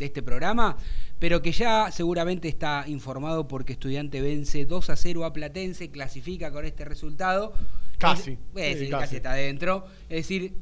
[0.00, 0.76] este programa.
[1.20, 6.50] pero que ya seguramente está informado porque Estudiante vence 2 a 0 a Platense, clasifica
[6.50, 7.52] con este resultado.
[7.98, 8.36] Casi.
[8.56, 9.02] Es, Sí, casi.
[9.04, 9.16] casi.
[9.16, 9.86] está adentro.
[10.08, 10.52] Es decir,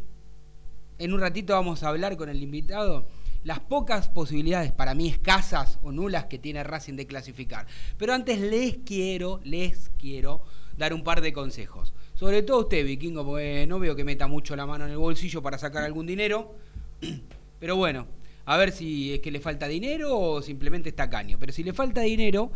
[0.98, 3.06] en un ratito vamos a hablar con el invitado
[3.44, 7.66] las pocas posibilidades, para mí escasas o nulas, que tiene Racing de clasificar.
[7.98, 10.42] Pero antes les quiero, les quiero
[10.76, 11.92] dar un par de consejos.
[12.14, 15.42] Sobre todo usted, Vikingo, porque no veo que meta mucho la mano en el bolsillo
[15.42, 16.54] para sacar algún dinero.
[17.58, 18.06] Pero bueno,
[18.44, 21.38] a ver si es que le falta dinero o simplemente está caño.
[21.38, 22.52] Pero si le falta dinero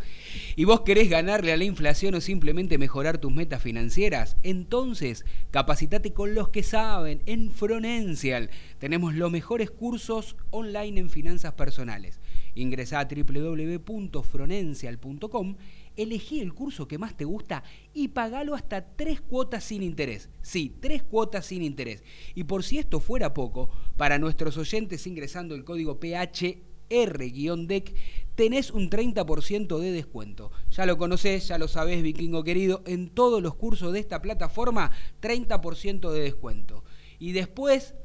[0.55, 6.13] y vos querés ganarle a la inflación o simplemente mejorar tus metas financieras, entonces capacitate
[6.13, 8.49] con los que saben en Fronencial.
[8.79, 12.19] Tenemos los mejores cursos online en finanzas personales.
[12.57, 15.55] Ingresá a www.fronencial.com,
[15.95, 17.61] elegí el curso que más te gusta
[17.93, 20.29] y pagalo hasta tres cuotas sin interés.
[20.41, 22.03] Sí, tres cuotas sin interés.
[22.33, 27.93] Y por si esto fuera poco, para nuestros oyentes ingresando el código PHR-DEC,
[28.35, 30.51] tenés un 30% de descuento.
[30.71, 34.91] Ya lo conocés, ya lo sabés, vikingo querido, en todos los cursos de esta plataforma,
[35.21, 36.83] 30% de descuento.
[37.19, 37.95] Y después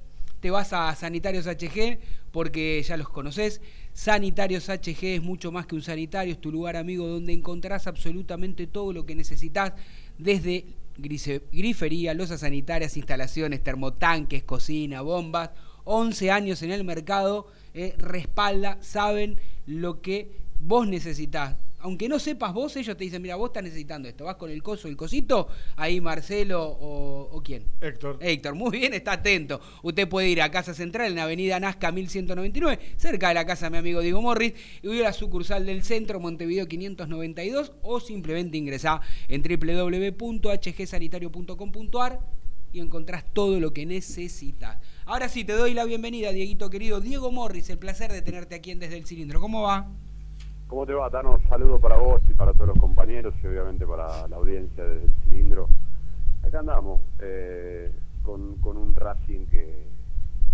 [0.43, 2.01] te vas a Sanitarios HG
[2.33, 3.61] porque ya los conocés.
[3.93, 8.67] Sanitarios HG es mucho más que un sanitario, es tu lugar amigo donde encontrarás absolutamente
[8.67, 9.75] todo lo que necesitas
[10.19, 10.67] desde
[10.97, 15.51] grifería, losas sanitarias, instalaciones, termotanques, cocina, bombas.
[15.85, 20.31] 11 años en el mercado, eh, respalda, saben lo que
[20.61, 21.57] vos necesitas.
[21.83, 24.63] Aunque no sepas vos, ellos te dicen, mira, vos estás necesitando esto, vas con el
[24.63, 27.67] coso, el cosito, ahí Marcelo o, o quién.
[27.81, 28.19] Héctor.
[28.21, 29.61] Héctor, muy bien, está atento.
[29.83, 33.73] Usted puede ir a Casa Central en Avenida Nazca 1199, cerca de la casa de
[33.73, 38.57] mi amigo Diego Morris, y ir a la sucursal del centro, Montevideo 592, o simplemente
[38.57, 42.21] ingresá en www.hgsanitario.com.ar
[42.73, 44.79] y encontrás todo lo que necesitas.
[45.05, 47.01] Ahora sí, te doy la bienvenida, Dieguito querido.
[47.01, 49.41] Diego Morris, el placer de tenerte aquí en Desde el Cilindro.
[49.41, 49.91] ¿Cómo va?
[50.73, 51.39] ¿Cómo te va, Tano?
[51.51, 55.13] Saludo para vos y para todos los compañeros y obviamente para la audiencia desde el
[55.23, 55.69] cilindro.
[56.43, 57.93] Acá andamos eh,
[58.23, 59.85] con, con un Racing que,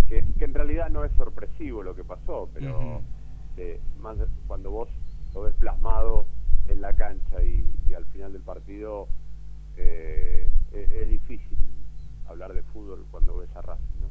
[0.08, 3.00] que, que en realidad no es sorpresivo lo que pasó, pero
[3.58, 4.16] eh, más
[4.48, 4.88] cuando vos
[5.34, 6.26] lo ves plasmado
[6.66, 9.06] en la cancha y, y al final del partido
[9.76, 11.58] eh, es, es difícil
[12.26, 14.08] hablar de fútbol cuando ves a Racing, ¿no?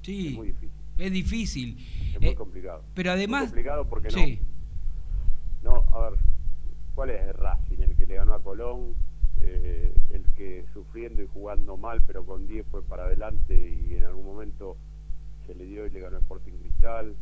[0.00, 0.28] Sí.
[0.28, 1.76] Es muy difícil, Es difícil.
[2.14, 2.82] es muy Eh, complicado.
[2.94, 3.42] pero además...
[3.42, 4.40] Muy complicado porque Sí.
[4.40, 4.51] No,
[5.70, 6.18] a ver,
[6.94, 7.78] ¿cuál es el Racing?
[7.80, 8.94] El que le ganó a Colón,
[9.40, 14.04] eh, el que sufriendo y jugando mal, pero con 10 fue para adelante y en
[14.04, 14.76] algún momento
[15.46, 17.14] se le dio y le ganó Sporting Cristal,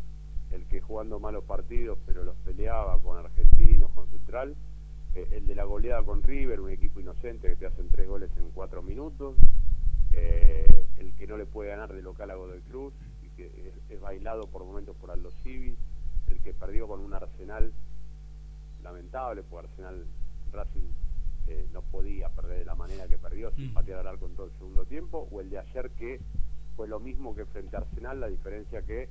[0.53, 4.57] el que jugando malos partidos, pero los peleaba con Argentinos, con Central,
[5.15, 8.31] eh, el de la goleada con River, un equipo inocente que te hacen tres goles
[8.37, 9.37] en cuatro minutos,
[10.13, 13.91] eh, el que no le puede ganar de local a Godoy Cruz y que es,
[13.91, 15.77] es bailado por momentos por Aldo Civi,
[16.29, 17.73] el que perdió con un Arsenal
[18.83, 20.07] lamentable, porque Arsenal
[20.53, 20.89] Racing
[21.49, 23.75] eh, no podía perder de la manera que perdió sin Mm.
[23.75, 26.21] patear al arco en todo el segundo tiempo, o el de ayer que
[26.77, 29.09] fue lo mismo que frente a Arsenal, la diferencia que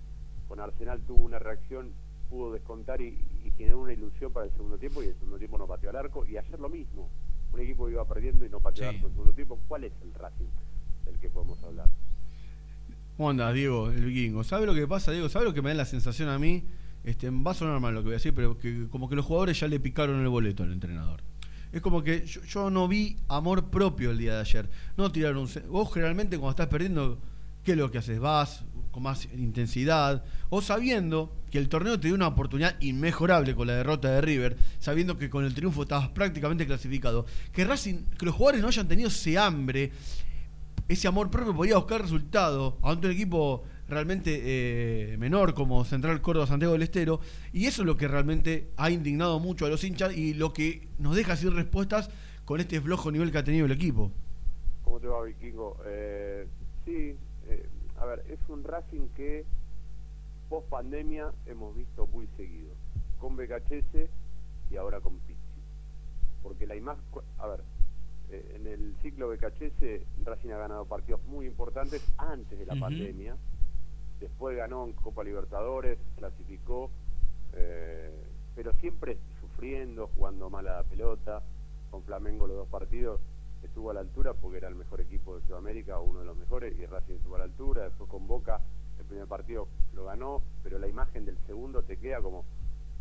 [0.48, 1.92] con Arsenal tuvo una reacción,
[2.30, 3.08] pudo descontar y,
[3.46, 5.96] y generó una ilusión para el segundo tiempo y el segundo tiempo no pateó al
[5.98, 7.10] arco, y ayer lo mismo,
[7.52, 8.96] un equipo que iba perdiendo y no pateó al Sí.
[8.98, 10.48] arco en el segundo tiempo, ¿cuál es el Racing
[11.06, 11.88] del que podemos hablar?
[13.18, 14.44] ¿Cómo andas, Diego, el vikingo?
[14.44, 15.28] ¿Sabe lo que pasa, Diego?
[15.28, 16.64] ¿Sabe lo que me da la sensación a mí?
[17.04, 19.60] Este, va a sonar lo que voy a decir, pero que como que los jugadores
[19.60, 21.24] ya le picaron el boleto al entrenador.
[21.72, 24.70] Es como que yo, no vi amor propio el día de ayer.
[24.98, 25.50] No tiraron un...
[25.70, 27.20] Vos generalmente cuando estás perdiendo,
[27.64, 28.20] ¿qué es lo que haces?
[28.20, 33.68] Vas con más intensidad, o sabiendo que el torneo te dio una oportunidad inmejorable con
[33.68, 38.26] la derrota de River, sabiendo que con el triunfo estabas prácticamente clasificado, que Racing, que
[38.26, 39.92] los jugadores no hayan tenido ese hambre,
[40.88, 46.48] ese amor propio podía buscar resultado ante un equipo realmente eh, menor como Central Córdoba
[46.48, 47.20] Santiago del Estero
[47.52, 50.88] y eso es lo que realmente ha indignado mucho a los hinchas y lo que
[51.00, 52.10] nos deja sin respuestas
[52.46, 54.12] con este flojo nivel que ha tenido el equipo.
[54.84, 55.78] ¿Cómo te va, Vikingo?
[55.86, 56.48] Eh,
[56.86, 57.16] sí,
[57.48, 57.70] eh,
[58.00, 59.46] a ver, es un Racing que
[60.50, 62.72] post pandemia hemos visto muy seguido,
[63.20, 64.10] con BKHS
[64.72, 65.40] y ahora con Pizzi.
[66.42, 67.04] Porque la imagen,
[67.38, 67.62] a ver,
[68.32, 73.36] eh, en el ciclo BKHS Racing ha ganado partidos muy importantes antes de la pandemia,
[74.20, 76.90] después ganó en Copa Libertadores, clasificó,
[77.54, 78.12] eh,
[78.56, 81.42] pero siempre sufriendo, jugando mal a la pelota,
[81.90, 83.20] con Flamengo los dos partidos
[83.64, 86.78] estuvo a la altura porque era el mejor equipo de Sudamérica, uno de los mejores,
[86.78, 88.62] y Racing estuvo a la altura, después con Boca
[89.00, 92.46] el primer partido lo ganó, pero la imagen del segundo te queda como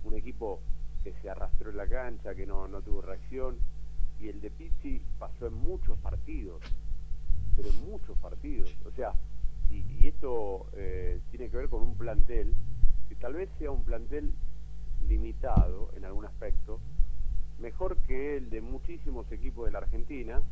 [0.04, 0.60] un equipo
[1.02, 3.58] que se arrastró en la cancha, que no, no tuvo reacción,
[4.20, 6.62] y el de Pizzi pasó en muchos partidos,
[7.56, 9.12] pero en muchos partidos, o sea,
[9.70, 12.54] y, y esto eh, tiene que ver con un plantel
[13.08, 14.32] que tal vez sea un plantel
[15.08, 16.80] limitado en algún aspecto,
[17.58, 20.42] mejor que el de muchísimos equipos de la Argentina,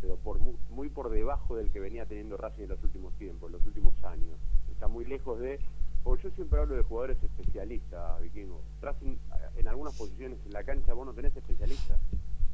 [0.00, 0.38] pero por
[0.70, 3.92] muy, por debajo del que venía teniendo Racing en los últimos tiempos, en los últimos
[4.04, 4.38] años.
[4.70, 5.58] Está muy lejos de...
[6.02, 8.62] Porque yo siempre hablo de jugadores especialistas, Vikingo.
[8.80, 9.16] Racing,
[9.56, 12.00] en algunas posiciones en la cancha vos no tenés especialistas.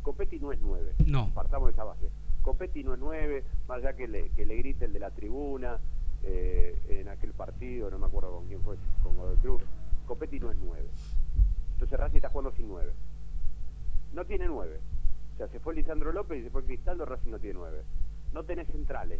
[0.03, 0.94] Copetti no es nueve.
[1.07, 1.32] No.
[1.32, 2.11] Partamos de esa base.
[2.47, 5.80] Copetti no es nueve, más allá que le, que le grite el de la tribuna
[6.22, 9.62] eh, en aquel partido, no me acuerdo con quién fue, con Godoy Cruz.
[10.07, 10.88] Copetti no es nueve.
[11.72, 12.92] Entonces Racing está jugando sin nueve.
[14.12, 14.78] No tiene nueve.
[15.34, 17.82] O sea, se fue Lisandro López y se fue Cristaldo, Racing no tiene nueve.
[18.32, 19.18] No tenés centrales,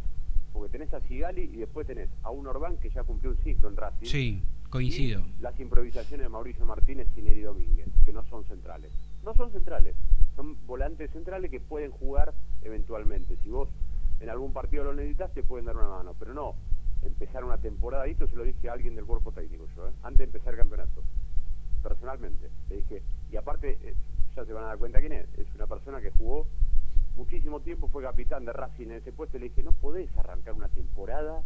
[0.53, 3.67] porque tenés a Sigali y después tenés a un Orbán que ya cumplió un ciclo
[3.67, 4.07] en Racing.
[4.07, 5.21] Sí, coincido.
[5.41, 8.93] las improvisaciones de Mauricio Martínez y Neri Domínguez, que no son centrales.
[9.25, 9.97] No son centrales,
[10.37, 12.33] son volantes centrales que pueden jugar
[12.63, 13.37] eventualmente.
[13.43, 13.69] Si vos
[14.19, 16.55] en algún partido lo necesitas, te pueden dar una mano, pero no
[17.03, 19.91] empezar una temporada, y esto se lo dije a alguien del cuerpo técnico yo, ¿eh?
[20.03, 21.03] antes de empezar el campeonato,
[21.83, 22.49] personalmente.
[22.69, 23.95] Le dije, y aparte, eh,
[24.35, 26.47] ya se van a dar cuenta quién es, es una persona que jugó
[27.15, 30.53] muchísimo tiempo, fue capitán de Racing en ese puesto, y le dije, no podés arrancar
[30.53, 31.43] una temporada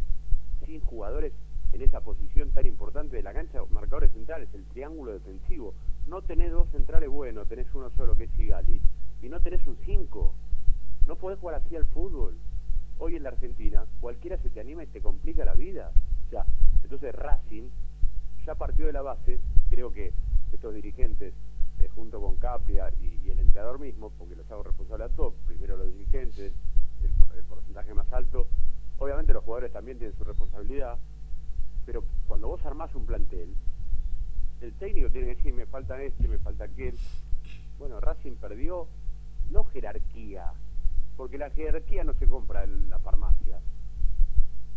[0.64, 1.32] sin jugadores
[1.72, 5.74] en esa posición tan importante de la cancha, marcadores centrales, el triángulo defensivo.
[6.06, 8.80] No tenés dos centrales buenos, tenés uno solo que es Sigali,
[9.22, 10.34] y no tenés un 5.
[11.06, 12.36] No podés jugar así al fútbol.
[12.98, 15.90] Hoy en la Argentina, cualquiera se te anima y te complica la vida.
[16.26, 16.46] O sea,
[16.82, 17.68] entonces Racing
[18.46, 19.40] ya partió de la base,
[19.70, 20.12] creo que
[20.52, 21.34] estos dirigentes,
[21.80, 25.76] eh, junto con Capria y, el entrenador mismo, porque los hago responsable a todos, primero
[25.76, 26.52] los dirigentes,
[27.02, 28.46] el, porcentaje más alto,
[28.98, 30.98] obviamente los jugadores también tienen su responsabilidad,
[31.86, 33.54] pero cuando vos armás un plantel,
[34.60, 36.96] el técnico tiene que decir, me falta este, me falta aquel.
[37.78, 38.86] Bueno, Racing perdió,
[39.50, 40.52] no jerarquía,
[41.16, 43.60] porque la jerarquía no se compra en la farmacia.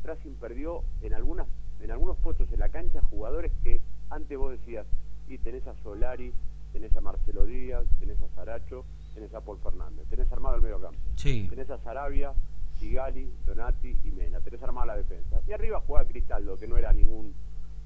[0.04, 1.48] Racing perdió en algunas
[1.80, 4.86] en algunos puestos en la cancha jugadores que antes vos decías,
[5.28, 6.34] y tenés a Solari,
[6.72, 10.80] tenés a Marcelo Díaz, tenés a Saracho, tenés a Paul Fernández, tenés armado el medio
[10.80, 11.48] campo, sí.
[11.50, 12.34] tenés a Sarabia,
[12.80, 15.42] Sigali, Donati y Mena, tenés armada la defensa.
[15.48, 17.34] Y arriba jugaba Cristaldo, que no era ningún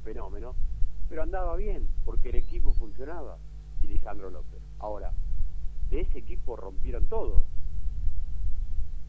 [0.03, 0.55] fenómeno,
[1.07, 3.37] pero andaba bien, porque el equipo funcionaba,
[3.81, 4.61] y Lisandro López.
[4.79, 5.13] Ahora,
[5.89, 7.43] de ese equipo rompieron todo.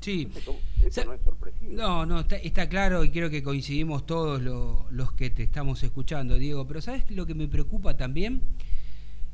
[0.01, 0.29] Sí.
[0.35, 1.73] Eso no es sorpresivo.
[1.73, 6.67] No, no, está, claro y creo que coincidimos todos los que te estamos escuchando, Diego.
[6.67, 8.43] Pero ¿sabes lo que me preocupa también?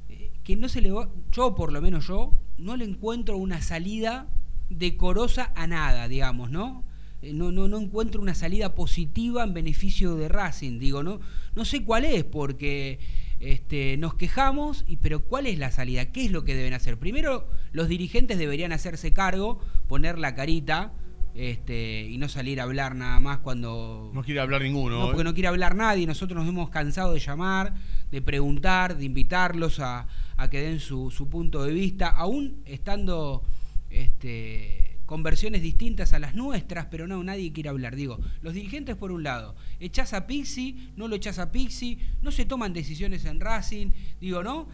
[0.09, 3.63] Eh, que no se le va, yo por lo menos yo, no le encuentro una
[3.63, 4.29] salida
[4.69, 6.85] decorosa a nada, digamos, ¿no?
[7.23, 11.21] Eh, no, no, no encuentro una salida positiva en beneficio de Racing, digo, no,
[11.55, 12.99] no sé cuál es, porque
[13.41, 16.07] este, nos quejamos, y, pero ¿cuál es la salida?
[16.13, 16.99] ¿Qué es lo que deben hacer?
[16.99, 20.93] Primero, los dirigentes deberían hacerse cargo, poner la carita
[21.35, 24.11] este, y no salir a hablar nada más cuando...
[24.15, 24.99] No quiere hablar ninguno.
[24.99, 25.25] No, porque ¿eh?
[25.25, 26.07] no quiere hablar nadie.
[26.07, 27.75] Nosotros nos hemos cansado de llamar,
[28.11, 30.07] de preguntar, de invitarlos a,
[30.51, 33.43] que den su, su, punto de vista, aún estando...
[33.89, 37.97] Este, con versiones distintas a las nuestras, pero no, nadie quiere hablar.
[37.97, 42.33] Digo, los dirigentes por un lado, echás a Pixi, no lo echás a Pixi, no
[42.33, 44.69] se toman decisiones en Racing, digo, ¿no?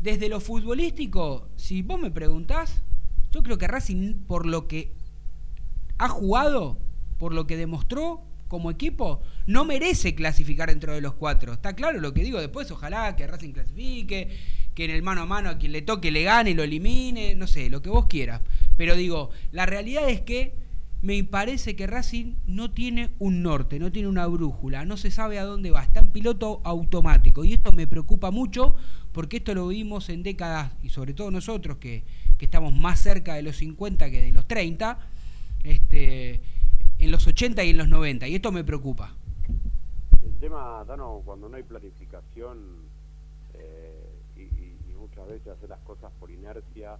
[0.00, 2.82] Desde lo futbolístico, si vos me preguntás,
[3.30, 4.94] yo creo que Racing, por lo que
[5.98, 6.80] ha jugado,
[7.18, 11.52] por lo que demostró como equipo, no merece clasificar dentro de los cuatro.
[11.52, 14.30] Está claro lo que digo después, ojalá que Racing clasifique,
[14.74, 17.46] que en el mano a mano a quien le toque le gane, lo elimine, no
[17.46, 18.40] sé, lo que vos quieras.
[18.78, 20.54] Pero digo, la realidad es que
[21.02, 25.40] me parece que Racing no tiene un norte, no tiene una brújula, no se sabe
[25.40, 27.44] a dónde va, está en piloto automático.
[27.44, 28.76] Y esto me preocupa mucho
[29.12, 32.04] porque esto lo vimos en décadas, y sobre todo nosotros que,
[32.38, 34.96] estamos más cerca de los 50 que de los 30,
[35.64, 36.40] este,
[37.00, 38.28] en los 80 y en los 90.
[38.28, 39.12] Y esto me preocupa.
[40.22, 42.58] El tema, Dano, cuando no hay planificación
[43.54, 46.96] eh, y muchas veces hacer las cosas por inercia,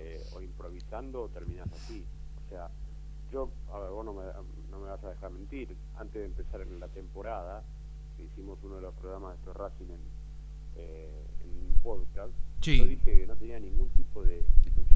[0.00, 2.04] eh, o improvisando terminas así.
[2.46, 2.70] O sea,
[3.30, 4.24] yo, a ver, vos no me,
[4.70, 7.62] no me vas a dejar mentir, antes de empezar en la temporada,
[8.18, 10.00] hicimos uno de los programas de estos Racing en,
[10.76, 14.44] eh, en un podcast, yo dije que no tenía ningún tipo de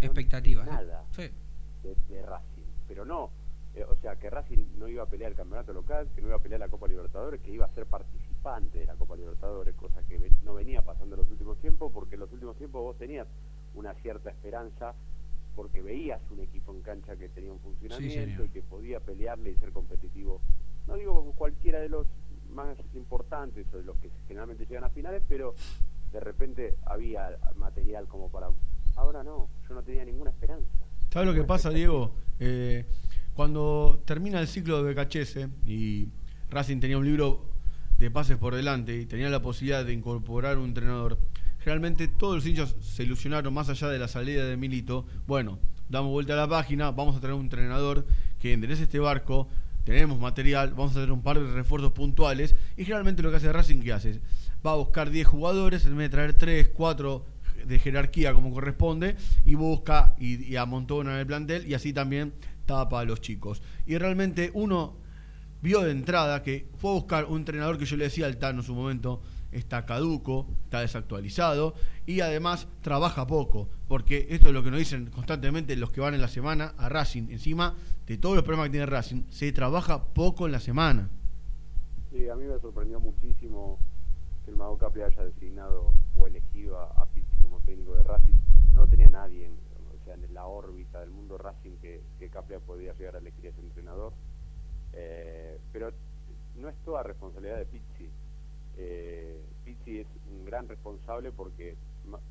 [0.00, 1.04] expectativa, nada
[1.82, 3.30] de, Racing, pero no,
[3.74, 6.36] eh, o sea, que Racing no iba a pelear el campeonato local, que no iba
[6.36, 10.02] a pelear la Copa Libertadores, que iba a ser participante de la Copa Libertadores, cosa
[10.08, 13.26] que no venía pasando en los últimos tiempos, porque en los últimos tiempos vos tenías
[13.74, 14.94] una cierta esperanza
[15.54, 19.56] porque veías un equipo en cancha que tenía un funcionamiento y que podía pelearle y
[19.56, 20.40] ser competitivo.
[20.86, 22.06] No digo con cualquiera de los
[22.50, 25.54] más importantes o de los que generalmente llegan a finales, pero
[26.12, 28.48] de repente había material como para...
[28.96, 30.68] Ahora no, yo no tenía ninguna esperanza.
[31.10, 32.14] ¿Sabes lo que pasa, Diego?
[32.38, 32.84] Eh,
[33.34, 36.08] cuando termina el ciclo de BKHS y
[36.50, 37.50] Racing tenía un libro
[37.98, 41.18] de pases por delante y tenía la posibilidad de incorporar un entrenador,
[41.64, 45.06] generalmente todos los hinchas se ilusionaron más allá de la salida de Milito.
[45.26, 45.58] Bueno,
[45.88, 48.06] damos vuelta a la página, vamos a tener un entrenador
[48.38, 49.48] que enderece este barco,
[49.84, 53.50] tenemos material, vamos a tener un par de refuerzos puntuales y generalmente lo que hace
[53.50, 54.20] Racing, ¿qué hace?
[54.64, 57.24] Va a buscar 10 jugadores en vez de traer 3, 4
[57.64, 62.34] de jerarquía como corresponde y busca y, y amontona en el plantel y así también
[62.66, 63.62] tapa a los chicos.
[63.86, 64.98] Y realmente uno
[65.62, 68.60] vio de entrada que fue a buscar un entrenador que yo le decía al Tano
[68.60, 69.22] en su momento,
[69.54, 71.74] está caduco, está desactualizado
[72.06, 76.14] y además trabaja poco, porque esto es lo que nos dicen constantemente los que van
[76.14, 77.30] en la semana a Racing.
[77.30, 77.74] Encima
[78.06, 81.08] de todos los problemas que tiene Racing, se trabaja poco en la semana.
[82.10, 83.78] Sí, a mí me sorprendió muchísimo
[84.44, 88.34] que el Mago Capri haya designado o elegido a, a Pizzi como técnico de Racing.
[88.72, 92.60] No tenía nadie en, o sea, en la órbita del mundo Racing que, que Capria
[92.60, 94.12] podía llegar a elegir a ese entrenador.
[94.92, 95.92] Eh, pero
[96.56, 98.10] no es toda responsabilidad de Pizzi.
[98.76, 99.43] Eh,
[99.84, 101.76] Pizzi es un gran responsable porque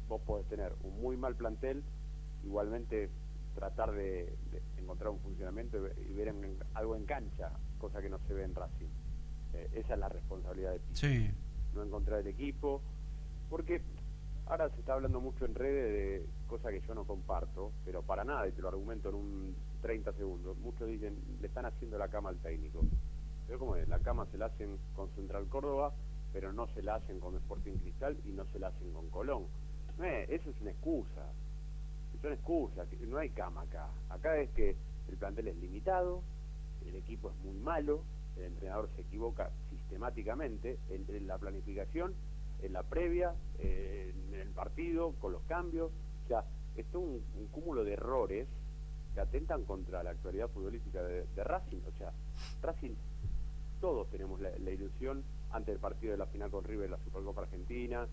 [0.08, 1.84] vos podés tener un muy mal plantel,
[2.44, 3.10] igualmente
[3.56, 5.78] tratar de, de encontrar un funcionamiento
[6.10, 8.88] y ver en, algo en cancha, cosa que no se ve en Racing.
[9.54, 11.08] Eh, esa es la responsabilidad de Pizzi.
[11.08, 11.32] Sí.
[11.74, 12.82] No encontrar el equipo,
[13.50, 13.82] porque
[14.46, 18.24] ahora se está hablando mucho en redes de cosas que yo no comparto, pero para
[18.24, 20.58] nada, y te lo argumento en un 30 segundos.
[20.58, 22.82] Muchos dicen, le están haciendo la cama al técnico.
[23.48, 25.94] Pero como es, la cama se la hacen con Central Córdoba,
[26.34, 29.46] pero no se la hacen con Sporting Cristal y no se la hacen con Colón.
[29.98, 31.24] No es, eso es una excusa.
[33.08, 33.90] No hay cama acá.
[34.10, 34.76] Acá es que
[35.10, 36.22] el plantel es limitado,
[36.88, 38.02] el equipo es muy malo,
[38.38, 42.14] el entrenador se equivoca sistemáticamente en, en la planificación,
[42.62, 45.92] en la previa, en el partido, con los cambios.
[46.26, 48.48] O sea, esto es un, un cúmulo de errores
[49.14, 51.82] que atentan contra la actualidad futbolística de, de Racing.
[51.88, 52.12] O sea,
[52.62, 52.96] Racing,
[53.80, 55.24] todos tenemos la, la, ilusión
[55.54, 58.08] antes del partido de la final con River, la Supercopa Argentina,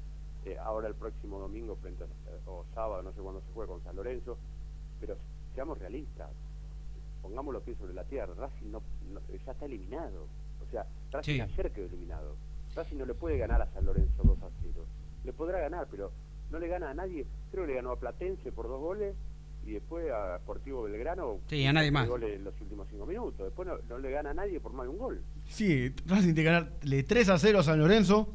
[0.45, 3.83] eh, ahora el próximo domingo, frente a, o sábado, no sé cuándo se juega con
[3.83, 4.39] San Lorenzo,
[5.01, 5.17] pero
[5.55, 6.31] seamos realistas,
[7.23, 8.83] pongamos los pies sobre la tierra, Racing no,
[9.13, 10.27] no, ya está eliminado.
[10.67, 11.41] O sea, Racing sí.
[11.41, 12.37] ayer quedó eliminado.
[12.75, 14.85] Racing no le puede ganar a San Lorenzo 2 a 0.
[15.25, 16.13] Le podrá ganar, pero
[16.51, 17.27] no le gana a nadie.
[17.51, 19.15] Creo que le ganó a Platense por dos goles
[19.65, 22.09] y después a Sportivo Belgrano sí, a nadie más.
[22.09, 23.47] goles en los últimos cinco minutos.
[23.47, 25.23] Después no, no, le gana a nadie por más de un gol.
[25.51, 28.33] Sí, Racing tiene que ganarle 3 a 0 a San Lorenzo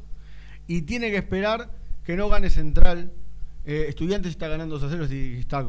[0.66, 1.70] y tiene que esperar
[2.04, 3.10] que no gane Central.
[3.64, 5.66] Eh, Estudiantes está ganando 2 a 0 y está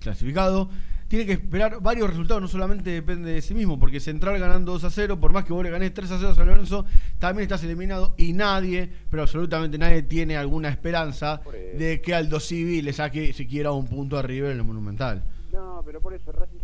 [0.00, 0.70] clasificado.
[1.06, 4.84] Tiene que esperar varios resultados, no solamente depende de sí mismo, porque Central ganando 2
[4.84, 6.84] a 0, por más que vos le ganés 3 a 0 a San Lorenzo,
[7.20, 11.42] también estás eliminado y nadie, pero absolutamente nadie tiene alguna esperanza
[11.78, 15.22] de que Aldo Civi le saque siquiera un punto arriba en el Monumental.
[15.52, 16.55] No, pero por eso Racing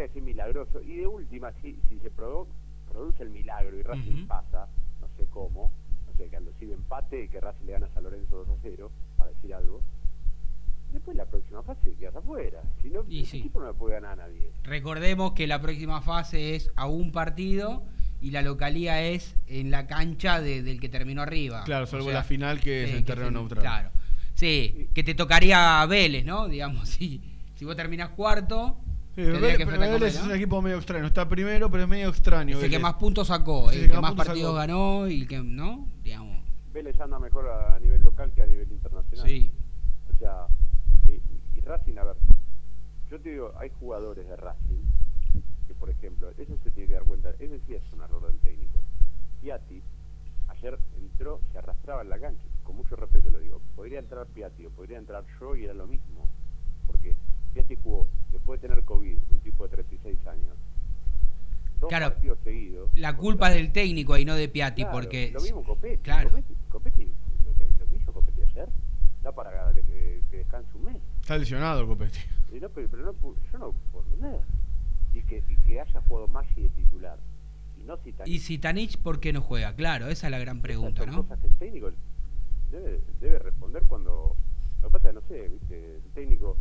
[0.00, 0.82] tendría que ser milagroso.
[0.82, 2.46] Y de última, si, si se produ
[2.90, 4.26] produce el milagro y Racing uh -huh.
[4.26, 4.68] pasa,
[5.00, 5.70] no sé cómo,
[6.06, 8.48] no sé, que Aldo Civi empate y que Racing le gana a San Lorenzo 2
[8.48, 9.80] a 0, para decir algo
[10.92, 12.62] después la próxima fase quedas afuera.
[12.82, 13.38] Si no, y el sí.
[13.38, 14.50] equipo no le puede ganar a nadie.
[14.64, 17.84] Recordemos que la próxima fase es a un partido
[18.20, 21.62] y la localía es en la cancha de, del que terminó arriba.
[21.62, 23.62] Claro, salvo o sea, la final que es en terreno neutral.
[23.62, 23.90] Claro.
[24.34, 26.48] Sí, que te tocaría Vélez, ¿no?
[26.48, 27.22] Digamos, si,
[27.54, 28.76] si vos terminás cuarto.
[29.24, 31.06] Sí, Vélez, que Vélez es un equipo medio extraño.
[31.06, 32.56] Está primero, pero es medio extraño.
[32.56, 34.54] Es el que más puntos sacó, el, el que, más, más partidos sacó.
[34.54, 35.88] ganó y el que, ¿no?
[36.02, 36.44] Digamos.
[36.72, 39.26] Vélez anda mejor a, a nivel local que a nivel internacional.
[39.26, 39.52] Sí.
[40.14, 40.46] O sea,
[41.70, 42.16] Racing, a ver,
[43.08, 44.82] yo te digo, hay jugadores de Racing
[45.68, 48.40] que, por ejemplo, eso se tiene que dar cuenta, ese sí es un error del
[48.40, 48.80] técnico.
[49.40, 49.80] Piatti,
[50.48, 54.66] ayer entró, se arrastraba en la cancha, con mucho respeto lo digo, podría entrar Piatti
[54.66, 56.26] o podría entrar yo y era lo mismo,
[56.88, 57.14] porque
[57.54, 60.56] Piatti jugó, después de tener COVID, un tipo de 36 años,
[61.80, 62.90] dos claro, partidos seguidos.
[62.96, 65.30] La culpa es del técnico y no de Piatti, claro, porque...
[65.32, 66.30] Lo mismo Copetti, claro.
[66.30, 67.12] Copetti, Copetti
[67.44, 68.68] lo, que, lo que hizo Copetti ayer,
[69.22, 71.02] da para que, que descanse un mes.
[71.20, 72.18] Está lesionado Copetti.
[72.60, 73.12] No, pero, pero no,
[73.52, 74.40] yo no puedo entender.
[75.14, 77.18] Y que, y que haya jugado Maggi de titular.
[77.78, 78.34] Y no Zitanich.
[78.34, 79.74] ¿Y Zitanich por qué no juega?
[79.74, 81.22] Claro, esa es la gran pregunta, Esas son ¿no?
[81.22, 81.90] cosas que el técnico
[82.70, 84.36] debe, debe responder cuando...
[84.82, 85.96] Lo que pasa es no sé, ¿viste?
[85.96, 86.56] el técnico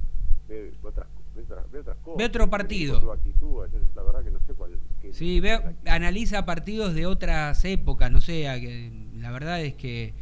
[0.49, 2.17] ve otras, ve otras, ve otras cosas.
[2.17, 2.99] Ve otro partido.
[2.99, 4.77] Su actitud, la verdad que no sé cuál...
[5.11, 8.43] Sí, ve, analiza partidos de otras épocas, no sé,
[9.15, 10.13] la verdad es que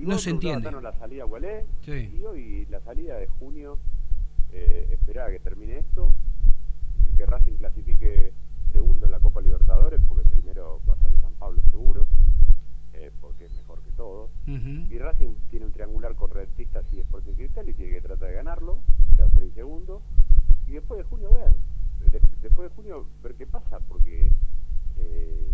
[0.00, 0.70] y no se entiende.
[0.72, 2.10] la salida cuál es, sí.
[2.16, 3.78] y hoy la salida de junio,
[4.52, 6.12] eh, esperar que termine esto,
[7.16, 8.32] que Racing clasifique
[8.72, 12.06] segundo en la Copa Libertadores, porque primero va a salir San Pablo seguro,
[12.94, 13.48] eh, porque
[14.00, 14.30] es mejor que todo.
[14.46, 14.90] Uh -huh.
[14.90, 18.34] Y Racing tiene un triangular con Rentistas y Sporting Cristal y tiene que tratar de
[18.34, 18.78] ganarlo,
[19.12, 20.02] o sea, seis segundos,
[20.66, 21.54] y después de junio ver,
[22.10, 24.30] de, después de junio ver qué pasa, porque...
[24.98, 25.46] Eh,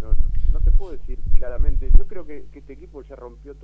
[0.00, 0.14] no,
[0.52, 1.90] no, te puedo decir claramente.
[1.96, 3.54] Yo creo que, que, este equipo ya rompió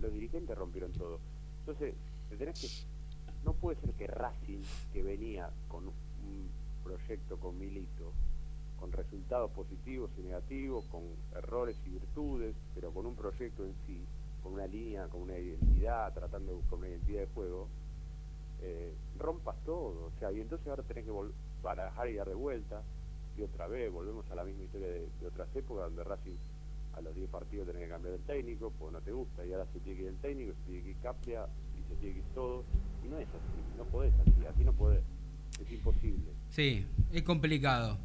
[0.00, 1.20] los dirigentes rompieron todo.
[1.60, 1.94] Entonces,
[2.36, 2.68] tenés que,
[3.44, 6.48] no puede ser que Racing, que venía con un
[6.82, 8.12] proyecto con Milito,
[8.84, 11.00] con resultados positivos y negativos, con
[11.34, 13.98] errores y virtudes, pero con un proyecto en sí,
[14.42, 17.66] con una línea, con una identidad, tratando de buscar una identidad de juego,
[18.60, 20.04] eh, rompas todo.
[20.04, 21.12] O sea, y entonces ahora tenés que
[21.62, 22.82] barajar y dar de vuelta,
[23.38, 26.36] y otra vez volvemos a la misma historia de, otras épocas, donde Racing
[26.92, 29.66] a los 10 partidos tenés que cambiar el técnico, pues no te gusta, y ahora
[29.72, 32.18] se tiene que ir el técnico, se tiene que ir Capria, y se tiene que
[32.18, 32.64] ir todo,
[33.02, 35.02] y no es así, no podés así, así no podés,
[35.58, 36.32] es imposible.
[36.50, 37.96] Sí, es complicado.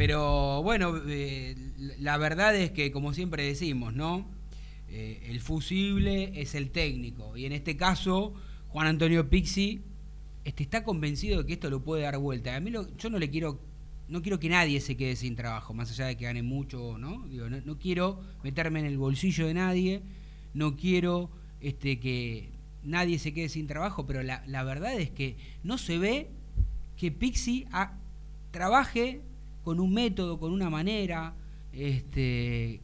[0.00, 1.54] Pero bueno, eh,
[1.98, 4.26] la verdad es que, como siempre decimos, ¿no?
[4.88, 7.36] Eh, el fusible es el técnico.
[7.36, 8.32] Y en este caso,
[8.68, 9.82] Juan Antonio Pixi
[10.44, 12.56] este, está convencido de que esto lo puede dar vuelta.
[12.56, 13.60] A mí yo no le quiero,
[14.08, 17.28] no quiero que nadie se quede sin trabajo, más allá de que gane mucho, ¿no?
[17.28, 20.00] Digo, no, quiero meterme en el bolsillo de nadie,
[20.54, 21.28] no quiero
[21.60, 22.48] este, que
[22.82, 26.30] nadie se quede sin trabajo, pero la, verdad es que no se ve
[26.96, 27.66] que Pixi
[28.50, 29.20] trabaje
[29.70, 31.32] con un método, con una manera,
[31.72, 32.80] este,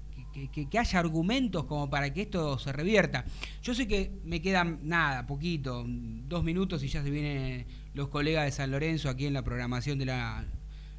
[0.54, 3.24] que, haya argumentos como para que esto se revierta.
[3.60, 8.44] Yo sé que me quedan nada, poquito, dos minutos y ya se vienen los colegas
[8.44, 10.44] de San Lorenzo aquí en la programación de la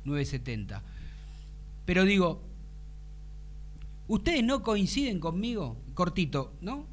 [0.04, 0.84] 970.
[1.86, 2.44] Pero digo,
[4.10, 6.86] ustedes no coinciden conmigo, cortito, ¿no?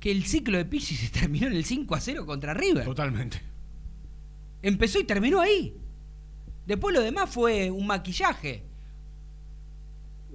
[0.00, 2.86] Que el ciclo de Pizzi se terminó en el 5 a 0 contra River.
[2.86, 3.42] Totalmente.
[4.62, 5.74] Empezó y terminó ahí.
[6.66, 8.62] Después lo demás fue un maquillaje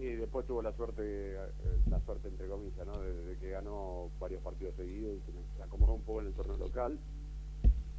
[0.02, 1.38] y después tuvo la suerte, eh,
[1.90, 3.00] la suerte entre comillas, ¿no?
[3.00, 6.98] De, que ganó varios partidos seguidos y se acomodó un poco en el torneo local,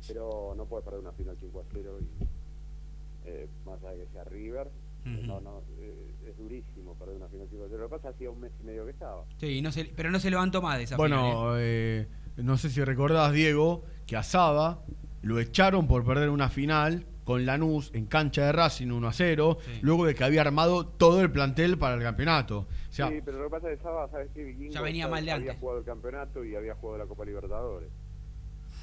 [0.08, 4.12] pero no puede perder una final 5 a 0 y eh, más allá de que
[4.12, 4.68] sea River,
[5.04, 7.82] no, no, eh, es durísimo perder una final 5 a 0.
[7.82, 9.24] Lo que pasa hacía un mes y medio que estaba.
[9.38, 12.08] Sí, no se, pero no se levantó más de esa bueno, final.
[12.36, 14.82] no sé si recordás, Diego, que a Saba
[15.22, 19.58] lo echaron por perder una final con Lanús en cancha de Racing 1 a 0,
[19.82, 22.66] luego de que había armado todo el plantel para el campeonato.
[22.90, 24.68] sí, pero lo que pasa es que Saba, ¿sabes qué?
[24.70, 27.90] ya venía mal de Había jugado el campeonato y había jugado la Copa Libertadores.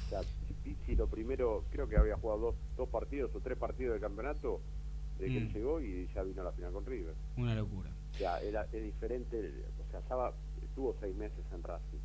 [0.06, 0.20] O sea,
[0.86, 4.60] si, lo primero, creo que había jugado dos, dos partidos o tres partidos de campeonato
[5.18, 5.52] de que él mm.
[5.52, 7.14] llegó y ya vino a la final con River.
[7.36, 7.90] Una locura.
[8.14, 9.52] O sea, era, diferente,
[9.86, 10.32] o sea, Saba
[10.62, 11.98] estuvo seis meses en Racing.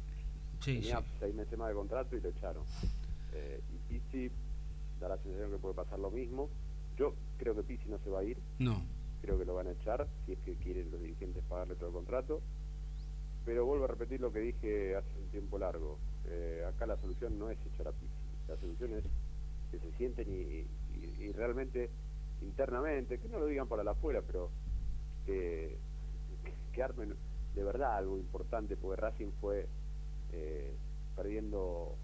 [0.59, 2.63] Sí, Tenía seis meses más de contrato y lo echaron.
[3.33, 3.59] Eh,
[3.89, 4.31] y Pizzi
[5.05, 6.49] da la sensación que puede pasar lo mismo.
[6.97, 8.37] Yo creo que Pizzi no se va a ir.
[8.59, 8.81] No.
[9.21, 11.93] Creo que lo van a echar si es que quieren los dirigentes pagarle todo el
[11.93, 12.41] contrato.
[13.45, 15.97] Pero vuelvo a repetir lo que dije hace un tiempo largo.
[16.27, 18.13] Eh, acá la solución no es echar a Pizzi.
[18.47, 19.03] La solución es
[19.71, 21.89] que se sienten y, realmente
[22.41, 24.49] internamente, que no lo digan para la afuera, pero
[25.25, 25.77] que,
[26.71, 27.15] que armen
[27.55, 29.67] de verdad algo importante, porque Racing fue
[30.31, 30.75] eh,
[31.15, 31.95] perdiendo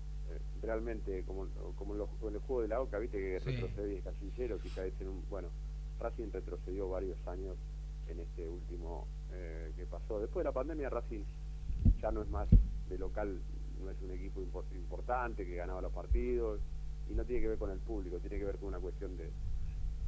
[0.61, 4.91] realmente como, como en, el juego de la OCA, viste que retrocedía casi cero, quizás
[4.99, 5.49] en un, bueno,
[5.99, 7.55] Racing retrocedió varios años
[8.07, 10.19] en este último eh, que pasó.
[10.19, 11.23] Después de la pandemia Racing
[12.01, 12.47] ya no es más
[12.89, 13.39] de local,
[13.83, 14.41] no es un equipo
[14.73, 16.59] importante que ganaba los partidos
[17.09, 19.29] y no tiene que ver con el público, tiene que ver con una cuestión de,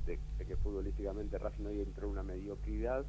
[0.06, 3.06] de, de que futbolísticamente Racing hoy entró en una mediocridad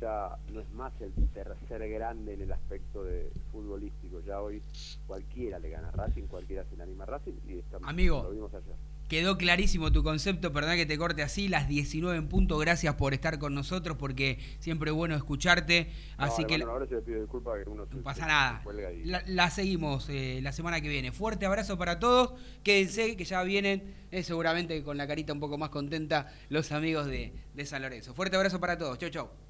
[0.00, 4.20] ya no es más el tercer grande en el aspecto de futbolístico.
[4.26, 4.62] Ya hoy
[5.06, 8.30] cualquiera le gana a Racing, cualquiera se le anima a Racing y estamos, Amigo, lo
[8.30, 8.74] vimos ayer.
[9.08, 13.12] Quedó clarísimo tu concepto, perdón que te corte así, las 19 en punto, gracias por
[13.12, 15.90] estar con nosotros porque siempre es bueno escucharte.
[16.16, 18.62] así que ahora se le pido disculpas que uno no pasa nada.
[19.26, 21.10] La, seguimos eh, la semana que viene.
[21.10, 25.58] Fuerte abrazo para todos, quédense que ya vienen eh, seguramente con la carita un poco
[25.58, 28.14] más contenta los amigos de, de San Lorenzo.
[28.14, 29.49] Fuerte abrazo para todos, chau chau.